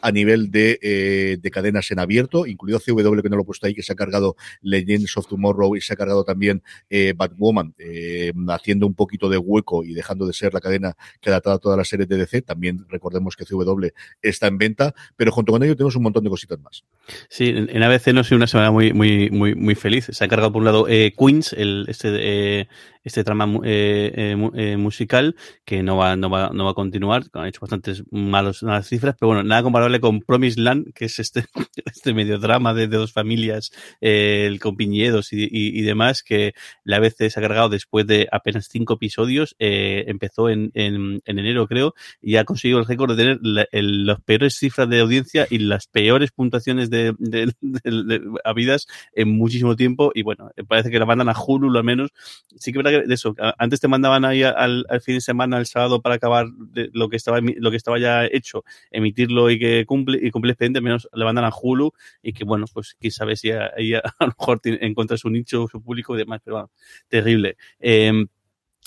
[0.00, 3.66] a nivel de, eh, de, cadenas en abierto, incluido CW, que no lo he puesto
[3.66, 7.74] ahí, que se ha cargado Legends of Tomorrow y se ha cargado también eh, Batwoman,
[7.78, 11.58] eh, haciendo un poquito de hueco y dejando de ser la cadena que ha tratado
[11.58, 12.42] toda la serie de DC.
[12.42, 13.88] También recordemos que CW
[14.22, 16.84] está en venta, pero junto con ello tenemos un montón de cositas más.
[17.28, 20.08] Sí, en, ABC no ha sido una semana muy, muy, muy, muy feliz.
[20.10, 22.68] Se ha cargado por un lado Queens, el, este
[23.04, 27.24] este trama eh, eh, eh, musical que no va, no va, no va a continuar.
[27.34, 31.18] Han hecho bastantes malos, malas cifras, pero bueno, nada comparable con Promised Land, que es
[31.18, 31.44] este,
[31.84, 36.54] este medio drama de, de dos familias, eh, con piñedos y, y- y demás, que
[36.84, 39.54] la vez se ha cargado después de apenas cinco episodios.
[39.58, 43.66] eh, empezó en, en, en enero, creo, y ha conseguido el récord de tener la-
[43.72, 49.30] el- las peores cifras de audiencia y las peores puntuaciones de, de, de- habidas en
[49.36, 50.10] muchísimo tiempo.
[50.14, 52.10] Y bueno, parece que la mandan a Hulu al menos.
[52.58, 56.00] Sí que verdad de eso, antes te mandaban ahí al, fin de semana, el sábado,
[56.02, 60.18] para acabar de lo que estaba lo que estaba ya hecho, emitirlo y que cumple
[60.20, 63.50] y cumple expediente, menos le mandan a Hulu y que bueno, pues quién sabe si
[63.50, 66.70] ahí a, a lo mejor encuentra su nicho, su público y demás, pero bueno,
[67.08, 67.56] terrible.
[67.78, 68.26] Em,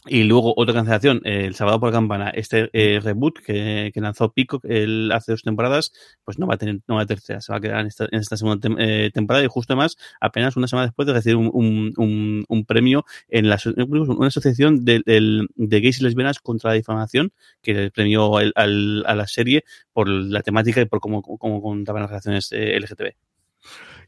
[0.07, 4.31] y luego otra cancelación, eh, el sábado por la campana, este eh, reboot que, lanzó
[4.31, 5.91] Pico el, hace dos temporadas,
[6.23, 8.05] pues no va a tener, no va a tercera, se va a quedar en esta,
[8.11, 11.35] en esta segunda tem- eh, temporada y justo además, apenas una semana después de recibir
[11.37, 11.93] un,
[12.47, 17.91] un, premio en la, una asociación de, de gays y lesbianas contra la difamación, que
[17.93, 22.09] premió el- al- a la serie por la temática y por cómo, cómo contaban las
[22.11, 23.15] relaciones eh, LGTB.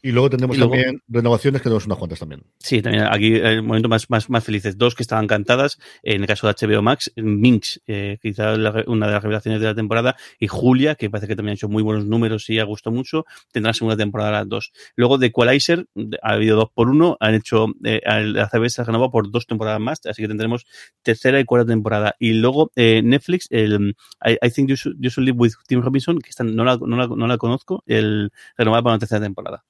[0.02, 2.44] Y luego tendremos Y luego- también renovaciones, que tenemos unas cuantas también.
[2.60, 4.78] Sí, también aquí el momento más, más, más felices.
[4.78, 5.78] Dos que estaban cantadas.
[6.04, 9.68] En el caso de HBO Max, Minx, eh, quizá la una de las revelaciones de
[9.68, 12.64] la temporada, y Julia, que parece que también ha hecho muy buenos números y ha
[12.64, 14.72] gustado mucho, tendrá segunda temporada las dos.
[14.96, 15.86] Luego de Equalizer,
[16.22, 19.80] ha habido dos por uno, han hecho, eh, la CBS ha renovado por dos temporadas
[19.82, 20.66] más, así que tendremos
[21.02, 22.16] tercera y cuarta temporada.
[22.20, 25.82] Y luego eh, Netflix, el I, I Think You Should, You Should Live with Tim
[25.82, 29.22] Robinson, que esta no la, no la, no la conozco, el renovada para una tercera
[29.22, 29.64] temporada.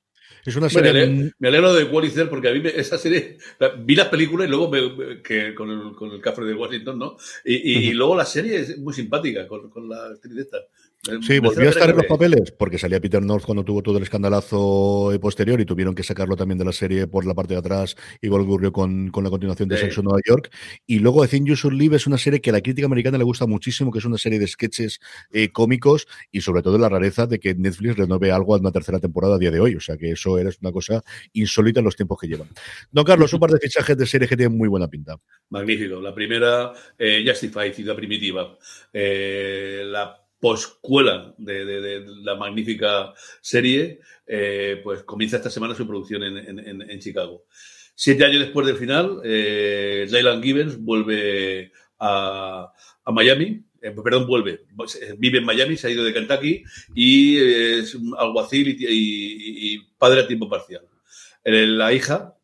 [0.46, 0.90] Es una Me serie.
[0.90, 4.48] alegro, me alegro de Walliser porque a mí me- esa serie la- vi las películas
[4.48, 7.18] y luego me- me- que con el, con el café de Washington, ¿no?
[7.46, 10.58] Y, y- y luego la serie es muy simpática con, con la actriz esta.
[11.08, 13.98] Me- Sí, volvió a estar en los papeles porque salía Peter North cuando tuvo todo
[13.98, 17.54] el escandalazo eh, posterior y tuvieron que sacarlo también de la serie por la parte
[17.54, 19.84] de atrás, igual ocurrió con, con la continuación de Sí.
[19.84, 20.52] Sexo en Nueva York.
[20.86, 23.18] Y luego The Thing You Should Live es una serie que a la crítica americana
[23.18, 25.00] le gusta muchísimo, que es una serie de sketches
[25.32, 29.00] eh, cómicos y sobre todo la rareza de que Netflix renove algo a una tercera
[29.00, 29.76] temporada a día de hoy.
[29.76, 32.50] O sea que eso era una cosa insólita en los tiempos que llevan.
[32.92, 35.16] Don Carlos, un par de fichajes de series que tienen muy buena pinta.
[35.50, 36.02] Magnífico.
[36.02, 38.58] La primera, eh, Justified, Ciudad Primitiva.
[38.92, 41.66] Eh, la poscuela de,
[42.24, 47.46] la magnífica serie, eh, pues comienza esta semana su producción en, en- en- Chicago.
[47.96, 50.08] Siete años después del final, eh,
[50.42, 52.72] Gibbons vuelve a,
[53.12, 53.62] Miami.
[53.82, 54.62] eh, perdón, vuelve.
[55.18, 56.64] Vive en Miami, se ha ido de Kentucky
[56.96, 60.84] y es alguacil y- y padre a tiempo parcial.
[61.52, 62.36] La hija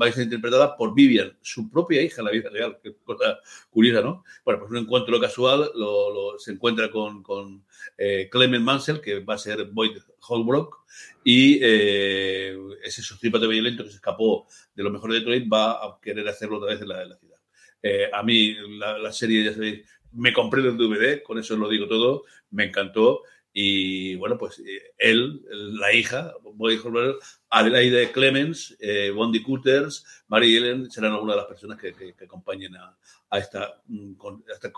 [0.00, 3.38] va a ser interpretada por Vivian, su propia hija en la vida real, que cosa
[3.70, 4.24] curiosa, ¿no?
[4.44, 7.64] Bueno, pues un encuentro casual lo, lo- se encuentra con, con
[7.96, 10.78] eh, Clement Mansell, que va a ser Boyd Holbrook,
[11.24, 15.98] y eh, ese sociópata violento que se escapó de lo mejor de Detroit va a
[16.00, 17.38] querer hacerlo otra vez en la, en la ciudad.
[17.82, 21.68] Eh, a mí la, la serie, ya sabéis, me compré el DVD, con eso lo
[21.68, 23.22] digo todo, me encantó.
[23.52, 30.56] Y bueno, pues eh, él, la hija, Boyd Holbrook, Adelaide Clemens, eh, Bondi Cutters, Mary
[30.56, 32.96] Ellen serán algunas de las personas que, que- acompañen a,
[33.30, 34.12] a esta, mm,
[34.48, 34.72] a esta,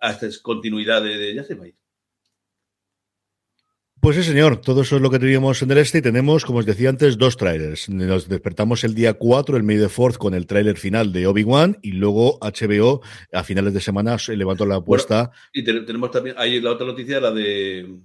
[0.00, 1.74] a esta continuidad de, de.
[4.00, 6.60] Pues sí, señor, todo eso es lo que teníamos en el este y tenemos, como
[6.60, 7.88] os decía antes, dos trailers.
[7.88, 11.78] Nos despertamos el día 4, el May the 4 con el tráiler final de Obi-Wan
[11.82, 15.30] y luego HBO a finales de semana se levantó la apuesta.
[15.52, 17.98] Y te- tenemos también, hay la otra noticia, la de,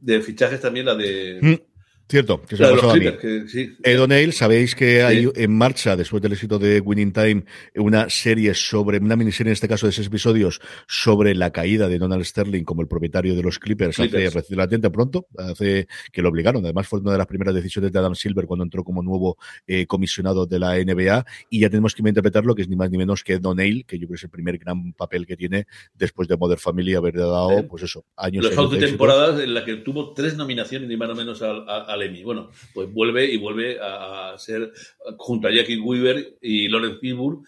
[0.00, 1.38] de fichajes también, la de...
[1.40, 1.77] Mm,
[2.08, 3.06] cierto, que se la los a mí.
[3.20, 3.76] Que sí.
[3.82, 7.44] Ed O'Neill, sabéis que hay en marcha, después del éxito de Winning Time,
[7.76, 11.98] una serie sobre, una miniserie en este caso de seis episodios, sobre la caída de
[11.98, 14.36] Donald Sterling como el propietario de los Clippers, Clippers.
[14.36, 16.64] hace relativamente pronto, hace que lo obligaron.
[16.64, 19.86] Además, fue una de las primeras decisiones de Adam Silver cuando entró como nuevo eh,
[19.86, 21.24] comisionado de la NBA.
[21.50, 23.98] Y ya tenemos que interpretarlo, que es ni más ni menos que Ed O'Neill, que
[23.98, 27.16] yo creo que es el primer gran papel que tiene después de Modern Family, haber
[27.16, 29.04] dado, pues eso, años Los y años once de éxito.
[29.04, 32.24] temporadas en las que tuvo tres nominaciones, ni más ni menos al, al.
[32.24, 34.72] Bueno, pues vuelve y vuelve a, ser,
[35.16, 37.42] junto a Jackie Weaver y Lawrence Fishburne,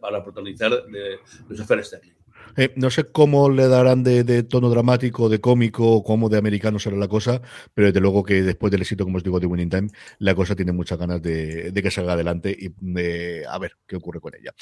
[0.00, 2.20] para protagonizar de Lucifer Sterling.
[2.56, 6.96] Eh, no sé cómo le darán de, tono dramático, de cómico, cómo de americano será
[6.96, 7.40] la cosa,
[7.74, 9.88] pero desde luego que después del éxito, como os digo, de Winning Time,
[10.18, 13.96] la cosa tiene muchas ganas de, de que salga adelante y de a ver qué
[13.96, 14.54] ocurre con ella.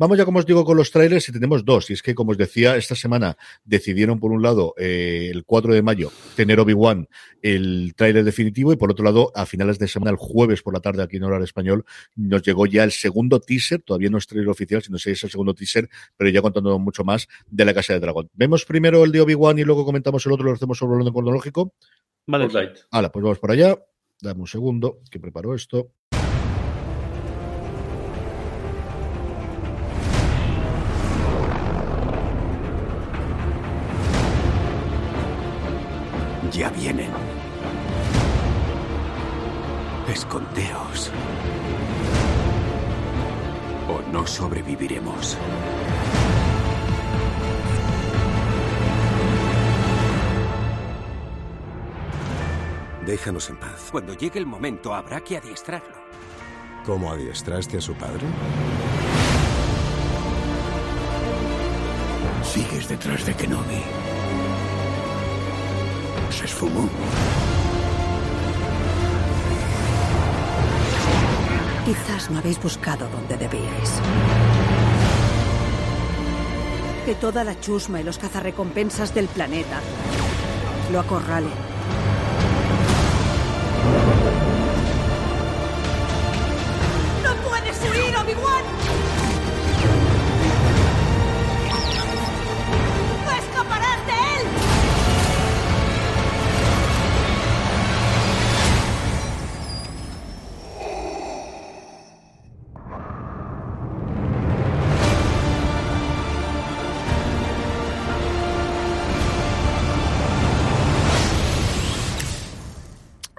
[0.00, 1.90] Vamos ya, como os digo, con los trailers y tenemos dos.
[1.90, 3.36] Y es que, como os decía, esta semana
[3.66, 7.06] decidieron, por un lado, eh, el 4 de mayo, tener Obi-Wan
[7.42, 10.80] el tráiler definitivo y, por otro lado, a finales de semana, el jueves por la
[10.80, 11.84] tarde, aquí en horario español,
[12.16, 15.28] nos llegó ya el segundo teaser, todavía no es trailer oficial, sino que es el
[15.28, 18.30] segundo teaser, pero ya contando mucho más de la Casa de Dragón.
[18.32, 21.12] Vemos primero el de Obi-Wan y luego comentamos el otro, lo hacemos sobre el orden
[21.12, 21.74] cronológico.
[22.26, 22.48] Vale.
[22.90, 23.78] Hala, pues vamos por allá.
[24.22, 25.90] Dame un segundo, que preparo esto.
[36.52, 37.10] Ya vienen.
[40.08, 41.12] Escondeos.
[43.88, 45.38] O no sobreviviremos.
[53.06, 53.88] Déjanos en paz.
[53.92, 55.94] Cuando llegue el momento habrá que adiestrarlo.
[56.84, 58.26] ¿Cómo adiestraste a su padre?
[62.42, 64.09] Sigues detrás de Kenobi.
[66.30, 66.88] Se esfumó.
[71.84, 74.00] Quizás no habéis buscado donde debíais.
[77.04, 79.80] Que toda la chusma y los cazarrecompensas del planeta
[80.92, 81.50] lo acorralen.
[87.24, 89.29] ¡No puedes huir, Obi-Wan!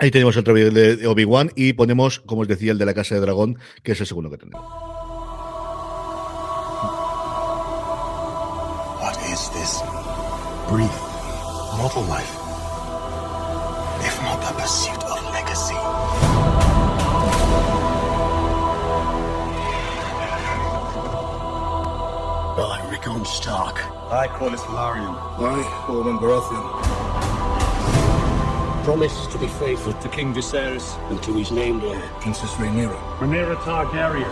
[0.01, 3.13] Ahí tenemos otro vídeo de Obi-Wan y ponemos, como os decía, el de la Casa
[3.13, 4.65] de Dragón, que es el segundo que tenemos.
[8.99, 9.79] What is this?
[10.67, 10.89] Breathing.
[11.77, 12.33] Mortal life.
[14.03, 15.75] If not the pursuit of legacy.
[22.57, 23.77] I, Rickon Stark.
[24.09, 25.13] I, Corlys Larian.
[25.37, 27.10] I, Orman Baratheon.
[28.83, 32.01] Promise to be faithful to King Viserys and to his named heir.
[32.19, 32.99] Princess Rhaenyra.
[33.19, 34.25] Rhaenyra Targaryen.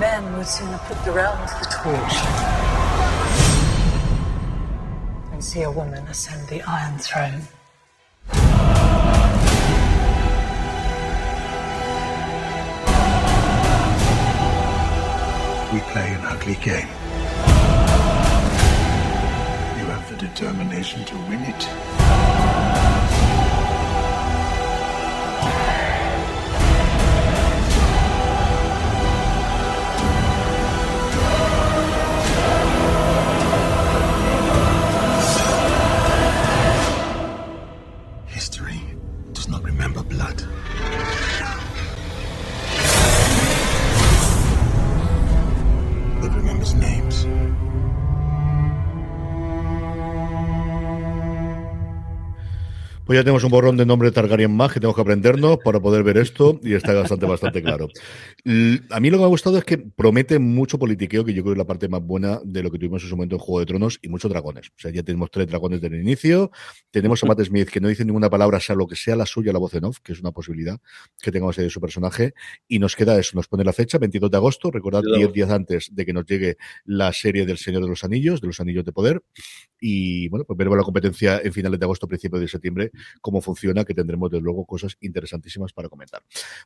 [0.00, 2.14] Men would sooner put the realms to the torch
[5.30, 7.42] than see a woman ascend the Iron Throne.
[15.72, 16.88] We play an ugly game.
[20.34, 22.27] Determination to win it.
[53.08, 56.02] Pues ya tenemos un borrón de nombre Targaryen más que tenemos que aprendernos para poder
[56.02, 57.88] ver esto y está bastante, bastante claro.
[58.90, 61.54] A mí lo que me ha gustado es que promete mucho politiqueo, que yo creo
[61.54, 63.60] que es la parte más buena de lo que tuvimos en su momento en Juego
[63.60, 64.68] de Tronos y muchos dragones.
[64.68, 66.50] O sea, ya tenemos tres dragones desde el inicio.
[66.90, 69.54] Tenemos a Matt Smith que no dice ninguna palabra, sea lo que sea la suya,
[69.54, 70.78] la voz en off, que es una posibilidad
[71.22, 72.34] que tengamos ahí de su personaje.
[72.68, 75.88] Y nos queda eso, nos pone la fecha, 22 de agosto, recordad, 10 días antes
[75.94, 78.92] de que nos llegue la serie del Señor de los Anillos, de los Anillos de
[78.92, 79.22] Poder.
[79.80, 83.84] Y bueno, pues veremos la competencia en finales de agosto, principios de septiembre, cómo funciona,
[83.84, 86.22] que tendremos desde luego cosas interesantísimas para comentar.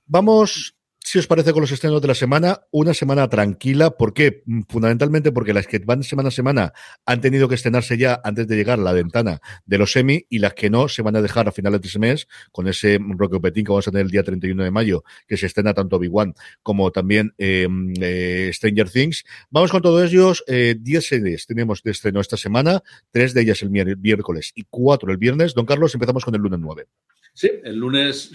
[0.07, 0.77] Vamos,
[1.13, 3.91] si os parece, con los estrenos de la semana, una semana tranquila.
[3.91, 4.43] ¿Por qué?
[4.47, 6.73] Mm, Fundamentalmente porque las que van semana a semana
[7.05, 10.39] han tenido que estrenarse ya antes de llegar a la ventana de los semi y
[10.39, 13.39] las que no se van a dejar a finales de ese mes con ese Roque
[13.41, 16.33] Petín que vamos a tener el día 31 de mayo, que se estrena tanto Obi-Wan
[16.63, 17.69] como también eh,
[18.01, 19.25] eh, Stranger Things.
[19.51, 20.43] Vamos con todos ellos.
[20.47, 25.13] Eh, 10 series tenemos de estreno esta semana, tres de ellas el miércoles y cuatro
[25.13, 25.53] el viernes.
[25.53, 26.87] Don Carlos, empezamos con el lunes 9.
[27.35, 28.31] Sí, el lunes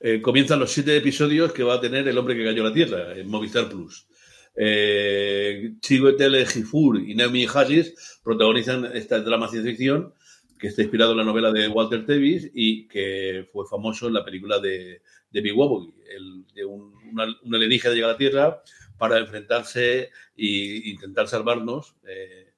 [0.00, 2.74] eh, comienzan los siete episodios que va a tener El hombre que cayó a la
[2.74, 4.06] tierra en Movistar Plus.
[4.54, 10.12] Eh, Chiwetel Ejiofor y Naomi Harris protagonizan esta drama ciencia ficción
[10.58, 14.24] que está inspirado en la novela de Walter Tevis y que fue famoso en la
[14.24, 18.62] película de, de Big el, de un, una, un alienígena llega a la Tierra
[18.98, 22.52] para enfrentarse e intentar salvarnos eh,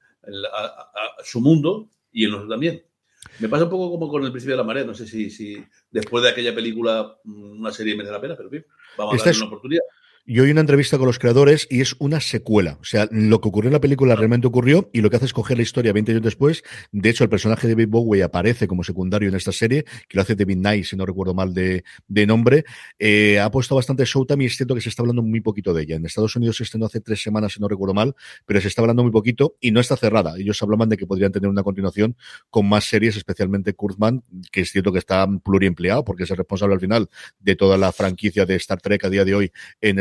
[0.52, 2.82] a su mundo y el nuestro también.
[3.38, 4.84] Me pasa un poco como con el principio de la marea.
[4.84, 8.48] No sé si, si después de aquella película mm, una serie merece la pena, pero
[8.48, 8.64] bien,
[9.06, 9.82] vamos Esta a es- darle una oportunidad.
[10.32, 12.78] Y hoy una entrevista con los creadores y es una secuela.
[12.80, 15.32] O sea, lo que ocurrió en la película realmente ocurrió y lo que hace es
[15.32, 16.62] coger la historia 20 años después.
[16.92, 20.22] De hecho, el personaje de David Bowie aparece como secundario en esta serie, que lo
[20.22, 21.82] hace David Knight, si no recuerdo mal de,
[22.28, 22.64] nombre.
[22.96, 25.82] Eh, ha puesto bastante Showtime y es cierto que se está hablando muy poquito de
[25.82, 25.96] ella.
[25.96, 28.14] En Estados Unidos se estrenó hace tres semanas, si no recuerdo mal,
[28.46, 30.34] pero se está hablando muy poquito y no está cerrada.
[30.38, 32.16] Ellos hablaban de que podrían tener una continuación
[32.50, 34.22] con más series, especialmente Kurtzman,
[34.52, 37.10] que es cierto que está pluriempleado porque es el responsable al final
[37.40, 39.98] de toda la franquicia de Star Trek a día de hoy en,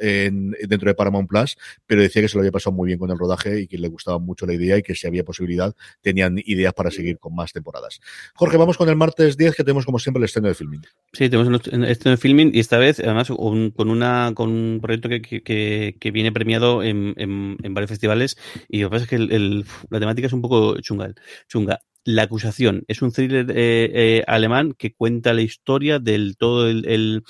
[0.00, 1.56] dentro de Paramount Plus,
[1.86, 3.88] pero decía que se lo había pasado muy bien con el rodaje y que le
[3.88, 7.52] gustaba mucho la idea y que si había posibilidad tenían ideas para seguir con más
[7.52, 8.00] temporadas.
[8.34, 10.82] Jorge, vamos con el martes 10 que tenemos como siempre el estreno de filming.
[11.12, 15.08] Sí, tenemos el estreno de filming y esta vez además con, una, con un proyecto
[15.08, 18.36] que, que, viene premiado en, en, varios festivales
[18.68, 21.12] y lo que pasa es que el, la temática es un poco chunga.
[21.48, 21.80] chunga.
[22.04, 27.22] La acusación es un thriller eh, eh, alemán que cuenta la historia del todo el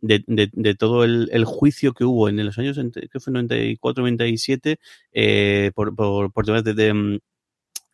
[0.00, 4.02] de, de, de, todo el, el, juicio que hubo en los años, que fue 94,
[4.02, 4.78] 97,
[5.12, 7.20] eh, por, por, por temas de, de,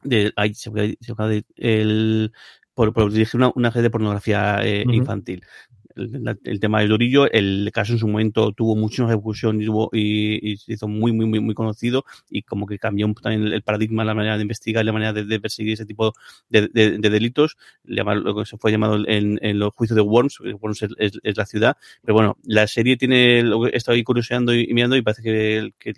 [0.03, 2.33] de, ay, se, se, de el,
[2.75, 4.95] por, por dirigir una, una red de pornografía eh, uh -huh.
[4.95, 5.43] infantil
[5.97, 10.57] el, tema del Dorillo, el caso en su momento tuvo muchísima repercusión y, tuvo, y,
[10.57, 14.14] se hizo muy, muy, muy, muy conocido y como que cambió también el paradigma, la
[14.14, 16.12] manera de investigar, la manera de, perseguir ese tipo
[16.49, 20.40] de, de, de delitos, lo que se fue llamado en, en los juicios de Worms,
[20.40, 24.55] Worms es, la ciudad, pero bueno, la serie tiene, lo que he estado ahí curioseando
[24.55, 25.95] y, y mirando y parece que, que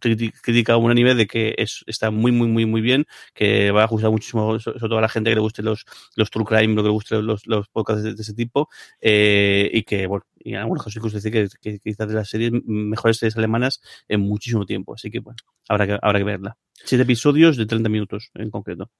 [0.00, 4.10] crítica unánime de que es, está muy, muy, muy, muy bien, que va a gustar
[4.10, 5.84] muchísimo, sobre todo a la gente que le guste los,
[6.16, 8.68] los true crime, lo que le guste los, los podcasts de, de ese tipo,
[9.00, 12.52] eh, y que, bueno, y en algunos casos incluso decir que, quizás de las series
[12.64, 15.36] mejores series alemanas en muchísimo tiempo, así que, bueno,
[15.68, 16.56] habrá que, habrá que verla.
[16.72, 18.90] Siete episodios de 30 minutos en concreto.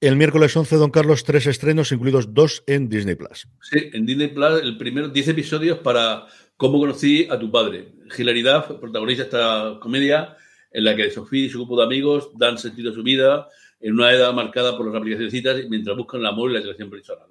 [0.00, 3.48] El miércoles 11, don Carlos, tres estrenos, incluidos dos en Disney Plus.
[3.62, 7.92] Sí, en Disney Plus, el primero, 10 episodios para cómo conocí a tu padre.
[8.16, 10.36] Hilaridad protagoniza esta comedia
[10.70, 13.48] en la que Sofía y su grupo de amigos dan sentido a su vida
[13.80, 16.60] en una edad marcada por las aplicaciones de citas mientras buscan el amor y la
[16.60, 17.28] selección personal.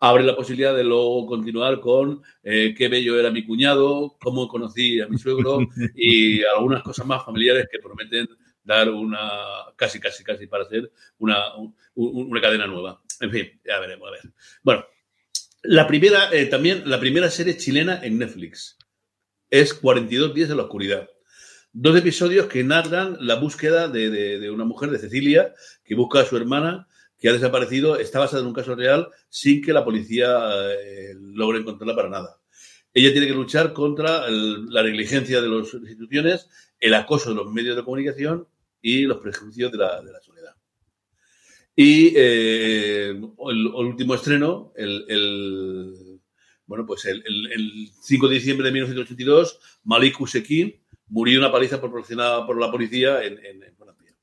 [0.00, 5.00] Abre la posibilidad de luego continuar con eh, qué bello era mi cuñado, cómo conocí
[5.00, 5.60] a mi suegro
[5.94, 8.28] y algunas cosas más familiares que prometen
[8.62, 9.30] dar una,
[9.76, 13.00] casi, casi, casi para hacer una, un, una cadena nueva.
[13.20, 14.20] En fin, ya veremos, a ver.
[14.62, 14.84] Bueno,
[15.62, 18.76] la primera, eh, también, la primera serie chilena en Netflix
[19.50, 21.08] es 42 días en la oscuridad.
[21.76, 25.52] Dos episodios que narran la búsqueda de, de, una mujer, de Cecilia,
[25.84, 26.86] que busca a su hermana,
[27.18, 30.38] que ha desaparecido, está basada en un caso real, sin que la policía
[30.70, 32.38] eh, logre encontrarla para nada.
[32.92, 36.48] Ella tiene que luchar contra la negligencia de las instituciones,
[36.78, 38.46] el acoso de los medios de comunicación
[38.80, 40.54] y los prejuicios de la, de la soledad.
[41.74, 46.20] Y eh, el, último estreno, el,
[46.66, 52.46] bueno, pues el, el, 5 de diciembre de 1982, Malik Usekin murió una paliza proporcionada
[52.46, 54.14] por la policía en, en, en Francia.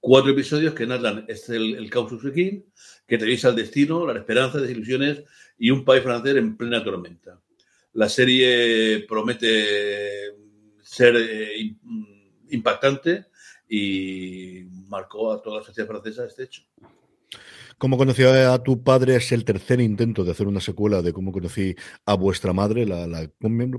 [0.00, 2.64] Cuatro episodios que narran este el, el caos Usekin,
[3.06, 5.24] que revisa el destino, las esperanzas, desilusiones
[5.58, 7.40] y un país francés en plena tormenta.
[7.94, 10.32] La serie promete
[10.82, 11.74] ser eh,
[12.50, 13.26] impactante
[13.68, 16.62] y marcó a toda la sociedad francesa este hecho.
[17.84, 21.32] Cómo conocí a tu padre es el tercer intento de hacer una secuela de cómo
[21.32, 21.76] conocí
[22.06, 23.28] a vuestra madre, la, la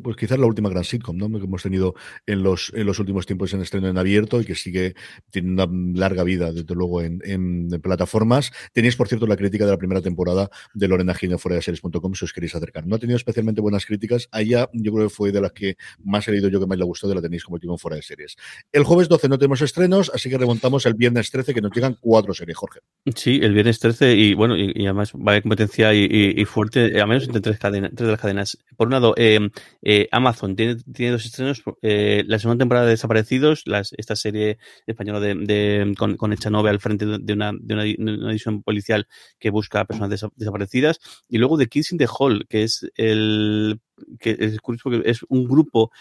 [0.03, 1.27] pues quizás la última gran sitcom ¿no?
[1.27, 1.95] que hemos tenido
[2.27, 4.93] en los, últimos tiempos en estreno en abierto y que sigue
[5.31, 5.67] tiene una
[5.99, 8.51] larga vida, desde luego, en plataformas.
[8.73, 12.13] Tenéis, por cierto, la crítica de la primera temporada de Lorena Gine fuera de series.com
[12.13, 12.85] si os queréis acercar.
[12.85, 14.29] No ha tenido especialmente buenas críticas.
[14.31, 16.85] Allá yo creo que fue de las que más he leído yo que más le
[16.85, 18.35] gustó de la tenéis como último fuera de series.
[18.71, 21.97] El jueves 12 no tenemos estrenos, así que remontamos el viernes 13 que nos llegan
[21.99, 22.81] cuatro series, Jorge.
[23.15, 26.99] Sí, el viernes 13 y bueno, y, además va a haber competencia y, y, fuerte,
[26.99, 28.57] al menos entre tres, cadenas, tres de las cadenas.
[28.77, 29.39] Por un lado, eh,
[29.81, 34.57] eh, Amazon tiene, tiene dos estrenos, eh, la segunda temporada de Desaparecidos, las, esta serie
[34.85, 39.07] española de, de con, con Echanove al frente de una, de una, edición policial
[39.39, 42.89] que busca a personas desa, desaparecidas, y luego The Kids in the Hall, que es
[42.95, 43.79] el
[44.19, 45.91] que es curioso porque es un grupo,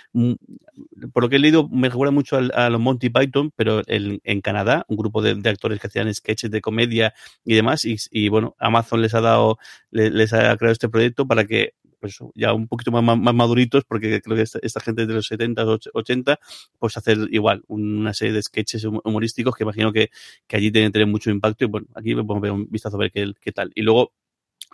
[1.13, 4.21] por lo que he leído, me recuerda mucho a, a los Monty Python, pero en,
[4.25, 7.15] en Canadá, un grupo de, de, actores que hacían sketches de comedia
[7.45, 9.59] y demás, y, y bueno, Amazon les ha dado,
[9.91, 11.75] les, les, ha creado este proyecto para que
[12.05, 15.15] pues ya un poquito más, más, más maduritos, porque creo que esta, esta, gente de
[15.15, 15.65] los 70,
[15.95, 16.39] 80,
[16.79, 20.11] pues hacer igual una serie de sketches humorísticos que imagino que,
[20.47, 23.33] que allí tienen mucho impacto y bueno, aquí podemos ver un vistazo a ver qué,
[23.41, 23.73] qué tal.
[23.75, 24.13] Y luego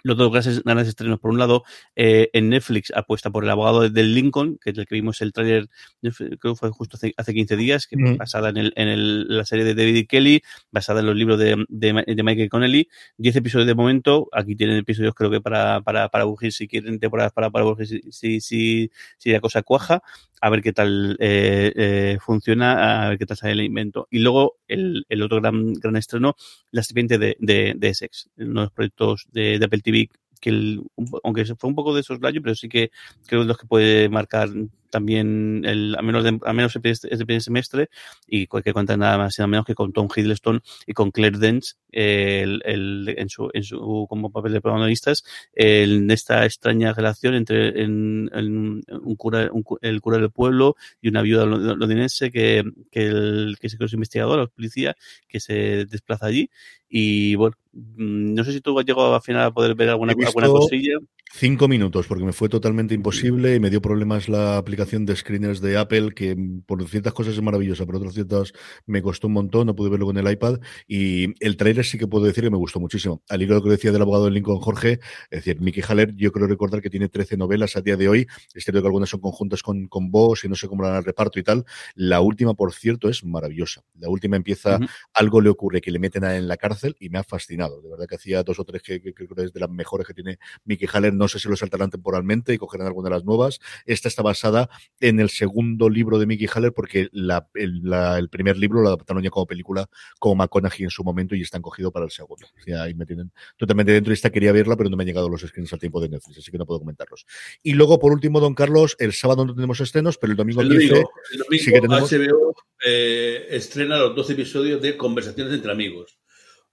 [0.03, 1.21] los dos grandes, estrenos.
[1.21, 1.65] Por un lado,
[1.97, 5.33] eh, en Netflix apuesta por el abogado del Lincoln, que es el que vimos el
[5.33, 5.69] tráiler,
[6.01, 8.17] creo que fue justo hace, hace 15 días, que mm.
[8.17, 11.65] basada en, el, en el, la serie de David Kelly, basada en los libros de,
[11.69, 12.89] de, de Michael Connelly.
[13.19, 14.29] 10 episodios de momento.
[14.33, 17.87] Aquí tienen episodios, creo que para, para, para Bugir, si quieren temporadas para, para Bugir,
[17.87, 20.03] si, si, si, si la cosa cuaja
[20.41, 24.09] a ver qué tal eh, eh, funciona, a ver qué tal sale el invento.
[24.11, 26.35] Y luego el, el otro gran, gran estreno,
[26.71, 30.09] La serpiente de, de, de Essex, uno de los proyectos de, Apple TV
[30.41, 30.83] que el,
[31.23, 32.91] aunque fue un poco de soslayo, pero sí que
[33.27, 34.49] creo que los que puede marcar
[34.91, 37.91] también el, a menos de, a menos este primer semestre
[38.27, 41.39] y que cuenta nada más y nada menos que con Tom Hiddleston y con Claire
[41.39, 45.25] Dance el, el, en, su, en su como papel de protagonistas
[45.55, 51.09] en esta extraña relación entre en, en un cura un, el cura del pueblo y
[51.09, 54.97] una viuda londinense que, que, el, que es investigador, la policía,
[55.29, 56.51] que se desplaza allí
[56.89, 60.13] y bueno, mm, no sé si tú has llegado al final a poder ver alguna,
[60.13, 60.99] alguna cosilla.
[61.33, 65.61] Cinco minutos, porque me fue totalmente imposible y me dio problemas la aplicación de screeners
[65.61, 68.53] de Apple, que por ciertas cosas es maravillosa, por otras ciertas
[68.87, 70.61] me costó un montón, no pude verlo con el iPad.
[70.89, 73.23] Y el trailer sí que puedo decir que me gustó muchísimo.
[73.29, 75.01] Al hilo de lo que decía del abogado de Lincoln Jorge,
[75.31, 78.27] es decir, Mickey Haller, yo creo recordar que tiene 13 novelas a día de hoy.
[78.55, 81.39] Es cierto que algunas son conjuntas con, con vos y no sé cómo la reparto
[81.39, 81.65] y tal.
[81.95, 83.83] La última, por cierto, es maravillosa.
[83.99, 84.79] La última empieza,
[85.13, 87.83] algo le ocurre que le meten en la cárcel y me ha fascinado.
[87.83, 90.15] De verdad que hacía dos o tres que, creo que es de las mejores que
[90.15, 91.13] tiene Mickey Haller.
[91.13, 93.61] No sé si lo saltarán temporalmente y cogerán alguna de las nuevas.
[93.85, 94.70] Esta está basada
[95.01, 99.31] en el segundo libro de Mickey Haller porque la, el, primer libro lo adaptaron ya
[99.31, 102.47] como película como McConaughey en su momento y están cogido para el segundo.
[102.81, 104.13] ahí me tienen totalmente dentro.
[104.13, 106.51] Esta quería verla, pero no me han llegado los screens al tiempo de Netflix, así
[106.51, 107.27] que no puedo comentarlos.
[107.63, 110.69] Y luego, por último, Don Carlos, el sábado no tenemos estrenos, pero el domingo, el
[110.69, 112.13] domingo, el domingo sí que tenemos...
[112.13, 112.55] HBO
[112.85, 116.19] eh, estrena los 12 episodios de Conversaciones entre amigos.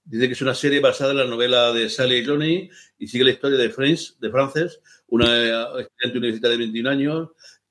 [0.04, 3.30] Dice que es una serie basada en la novela de Sally Rooney y sigue la
[3.30, 7.28] historia de Frances, de Frances una estudiante universitaria de 21 años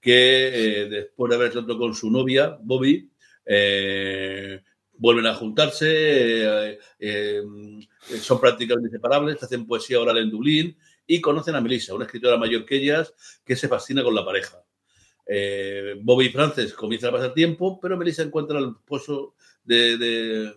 [0.08, 3.12] que eh, después de haber estado con su novia, Bobby,
[3.46, 7.44] eh, vuelven a juntarse, eh,
[8.22, 12.64] son prácticamente inseparables, hacen poesía oral en Dublín y conocen a Melissa, una escritora mayor
[12.64, 14.64] que ellas, que se fascina con la pareja.
[16.04, 19.36] Bobby y Frances comienzan a pasar tiempo, pero Melissa encuentra al esposo
[19.66, 20.54] de, de,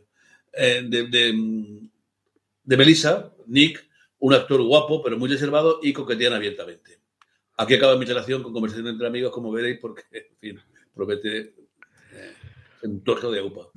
[0.84, 1.34] de,
[2.62, 3.84] de Melissa, Nick,
[4.20, 6.99] un actor guapo, pero muy reservado y coquetean abiertamente.
[7.60, 10.60] Aquí acaba mi relación con conversación entre amigos, como veréis, porque, en fin,
[10.94, 12.34] promete eh,
[12.84, 13.68] un torso de upa.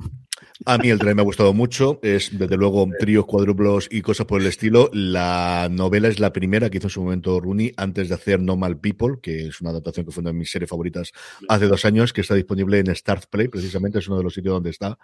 [0.66, 2.00] A mí el tren me ha gustado mucho.
[2.02, 4.90] Es, desde luego, tríos, cuádruplos y cosas por el estilo.
[4.94, 8.78] La novela es la primera que hizo en su momento Rooney antes de hacer Normal
[8.78, 11.12] People, que es una adaptación que fue una de mis series favoritas
[11.50, 14.54] hace dos años, que está disponible en Start Play, precisamente es uno de los sitios
[14.54, 14.98] donde está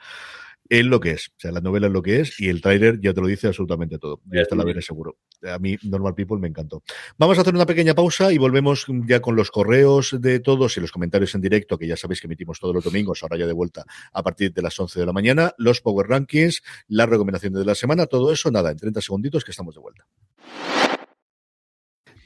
[0.70, 1.30] es lo que es.
[1.30, 3.48] O sea, la novela es lo que es y el tráiler ya te lo dice
[3.48, 4.22] absolutamente todo.
[4.32, 5.18] Ya está la veré seguro.
[5.44, 6.84] A mí, Normal People me encantó.
[7.18, 10.82] Vamos a hacer una pequeña pausa y volvemos ya con los correos de todos y
[10.82, 13.54] los comentarios en directo, que ya sabéis que emitimos todos los domingos, ahora ya de
[13.54, 17.66] vuelta a partir de las 11 de la mañana, los Power Rankings, las recomendaciones de
[17.66, 20.06] la semana, todo eso, nada, en 30 segunditos que estamos de vuelta.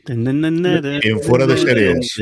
[0.06, 2.14] En fuera de series.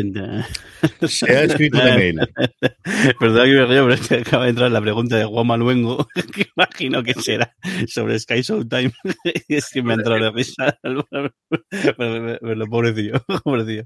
[1.07, 1.79] Se escrito.
[3.19, 6.07] Perdón que me río, pero es que acaba de entrar la pregunta de Juan Maluengo,
[6.33, 7.55] que imagino que será
[7.87, 8.91] sobre Sky Showtime.
[9.47, 10.77] es que me ha entrado la risa.
[10.81, 13.13] Pero, pobrecillo,
[13.43, 13.85] pobrecillo.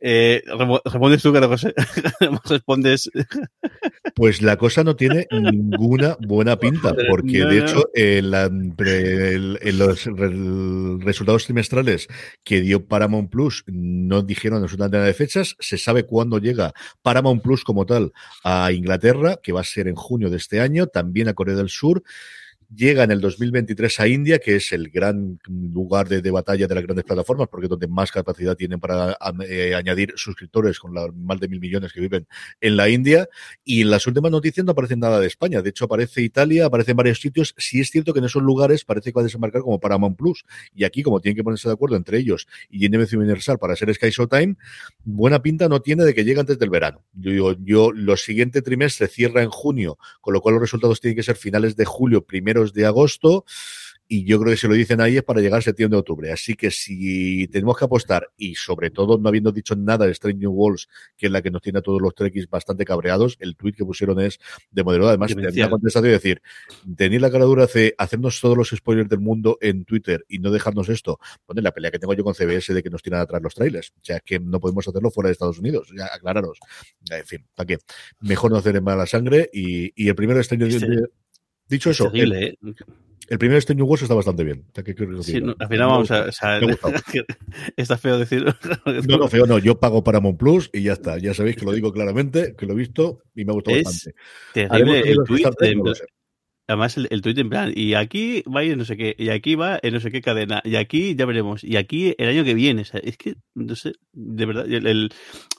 [0.00, 0.42] Eh,
[0.84, 1.74] respondes tú, José.
[2.48, 3.10] Respondes.
[4.16, 10.08] Pues la cosa no tiene ninguna buena pinta, porque de hecho, en, en los
[11.04, 12.08] resultados trimestrales
[12.42, 15.54] que dio Paramount Plus no dijeron absolutamente nada de fechas.
[15.60, 19.96] Se sabe cuándo llega Paramount Plus como tal a Inglaterra, que va a ser en
[19.96, 22.02] junio de este año, también a Corea del Sur
[22.74, 26.84] llega en el 2023 a India, que es el gran lugar de, batalla de las
[26.84, 29.16] grandes plataformas, porque es donde más capacidad tienen para
[29.48, 32.26] eh, añadir suscriptores con la, más de mil millones que viven
[32.60, 33.28] en la India.
[33.64, 35.62] Y en las últimas noticias no aparece nada de España.
[35.62, 37.54] De hecho, aparece Italia, aparece en varios sitios.
[37.58, 40.44] Sí es cierto que en esos lugares parece que va a desembarcar como Paramount Plus.
[40.74, 43.92] Y aquí, como tienen que ponerse de acuerdo entre ellos y NBC Universal para ser
[43.94, 44.56] Sky Showtime,
[45.04, 47.04] buena pinta no tiene de que llegue antes del verano.
[47.14, 51.16] Yo digo, yo, lo siguiente trimestre cierra en junio, con lo cual los resultados tienen
[51.16, 53.44] que ser finales de julio, primero de agosto
[54.08, 56.30] y yo creo que si lo dicen ahí es para llegar a septiembre octubre.
[56.32, 60.38] Así que si tenemos que apostar, y sobre todo no habiendo dicho nada de Strange
[60.38, 63.56] New Worlds, que es la que nos tiene a todos los trekkies bastante cabreados, el
[63.56, 64.38] tweet que pusieron es
[64.70, 65.08] de modelo.
[65.08, 66.40] Además, tenía contestado y decir,
[66.96, 70.50] tenéis la cara dura de hacernos todos los spoilers del mundo en Twitter y no
[70.50, 71.18] dejarnos esto.
[71.46, 73.90] Bueno, la pelea que tengo yo con CBS de que nos tiran atrás los trailers.
[73.90, 75.88] O sea, que no podemos hacerlo fuera de Estados Unidos.
[75.96, 76.58] Ya, aclararos.
[77.10, 77.78] En fin, ¿para qué?
[78.20, 81.08] Mejor no hacer en mala sangre y, y el primero Strange New
[81.68, 82.58] Dicho eso, el, ¿eh?
[83.28, 84.64] el, primer Strange Worlds está bastante bien.
[85.22, 86.28] sí, al final vamos a.
[87.76, 88.44] está feo decir.
[88.84, 89.58] no, no, feo no.
[89.58, 91.18] Yo pago Paramount Plus y ya está.
[91.18, 94.18] Ya sabéis que lo digo claramente, que lo he visto y me ha gustado bastante.
[94.54, 95.74] Terrible el tweet de,
[96.68, 99.28] además el, el tuit en plan, y aquí va a ir no sé qué, y
[99.30, 102.44] aquí va en no sé qué cadena, y aquí ya veremos, y aquí el año
[102.44, 102.82] que viene.
[102.82, 105.10] O sea, es que, no sé, de verdad, el, el-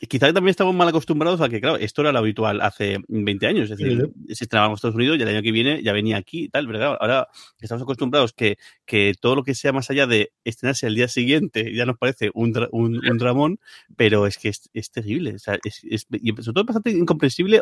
[0.10, 3.70] quizá también estamos mal acostumbrados a que, claro, esto era lo habitual hace 20 años,
[3.72, 3.98] es decir,
[4.28, 6.68] se estrenaba en Estados Unidos y el año que viene ya venía aquí y tal,
[6.68, 7.28] claro, ahora
[7.60, 11.74] estamos acostumbrados que, que todo lo que sea más allá de estrenarse al día siguiente
[11.74, 13.60] ya nos parece un, un, un dramón,
[13.96, 16.92] pero es que es, es terrible, o sea, es, es- y sobre todo es bastante
[16.92, 17.62] incomprensible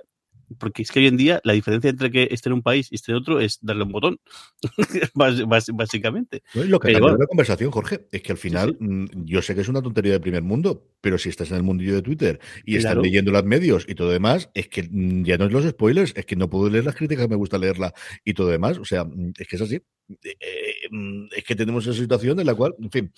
[0.58, 2.96] porque es que hoy en día la diferencia entre que esté en un país y
[2.96, 4.20] esté en otro es darle un botón,
[5.14, 6.44] Bás- bás- básicamente.
[6.54, 9.62] Lo que Pero bueno, la conversación, Jorge, es que al final, mm, yo sé que
[9.62, 12.78] es una tontería de primer mundo, pero si estás en el mundillo de Twitter y
[12.78, 13.02] estás Claro.
[13.04, 16.26] leyendo los medios y todo demás, es que mm, ya no es los spoilers, es
[16.26, 17.94] que no puedo leer las críticas, me gusta leerla
[18.24, 18.78] y todo demás.
[18.78, 19.80] O sea, mm, es que es así.
[20.08, 23.12] Eh, mm, es que tenemos esa situación en la cual, en fin,